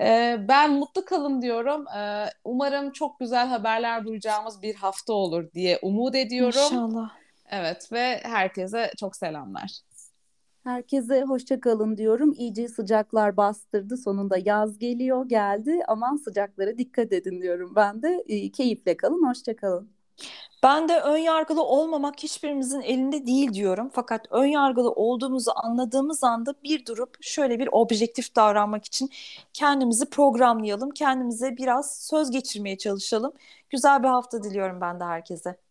Ee, 0.00 0.36
ben 0.48 0.72
mutlu 0.72 1.04
kalın 1.04 1.42
diyorum. 1.42 1.84
Ee, 1.96 2.26
umarım 2.44 2.92
çok 2.92 3.20
güzel 3.20 3.46
haberler 3.46 4.04
duyacağımız 4.04 4.62
bir 4.62 4.74
hafta 4.74 5.12
olur 5.12 5.52
diye 5.52 5.78
umut 5.82 6.14
ediyorum. 6.14 6.60
İnşallah. 6.64 7.10
Evet 7.50 7.92
ve 7.92 8.20
herkese 8.22 8.90
çok 9.00 9.16
selamlar. 9.16 9.80
Herkese 10.64 11.22
hoşça 11.22 11.60
kalın 11.60 11.96
diyorum. 11.96 12.32
İyice 12.38 12.68
sıcaklar 12.68 13.36
bastırdı. 13.36 13.96
Sonunda 13.96 14.36
yaz 14.44 14.78
geliyor, 14.78 15.28
geldi. 15.28 15.80
Aman 15.88 16.16
sıcaklara 16.16 16.78
dikkat 16.78 17.12
edin 17.12 17.42
diyorum 17.42 17.72
ben 17.76 18.02
de. 18.02 18.24
Ee, 18.28 18.50
Keyifle 18.50 18.96
kalın, 18.96 19.28
hoşça 19.28 19.56
kalın. 19.56 19.90
Ben 20.62 20.88
de 20.88 21.00
ön 21.00 21.16
yargılı 21.18 21.62
olmamak 21.62 22.22
hiçbirimizin 22.22 22.80
elinde 22.80 23.26
değil 23.26 23.52
diyorum. 23.54 23.90
Fakat 23.92 24.26
ön 24.30 24.44
yargılı 24.46 24.92
olduğumuzu 24.92 25.50
anladığımız 25.54 26.24
anda 26.24 26.54
bir 26.64 26.86
durup 26.86 27.16
şöyle 27.22 27.58
bir 27.58 27.68
objektif 27.72 28.36
davranmak 28.36 28.84
için 28.84 29.10
kendimizi 29.52 30.10
programlayalım. 30.10 30.90
Kendimize 30.90 31.56
biraz 31.56 32.00
söz 32.06 32.30
geçirmeye 32.30 32.78
çalışalım. 32.78 33.32
Güzel 33.70 34.02
bir 34.02 34.08
hafta 34.08 34.42
diliyorum 34.42 34.80
ben 34.80 35.00
de 35.00 35.04
herkese. 35.04 35.69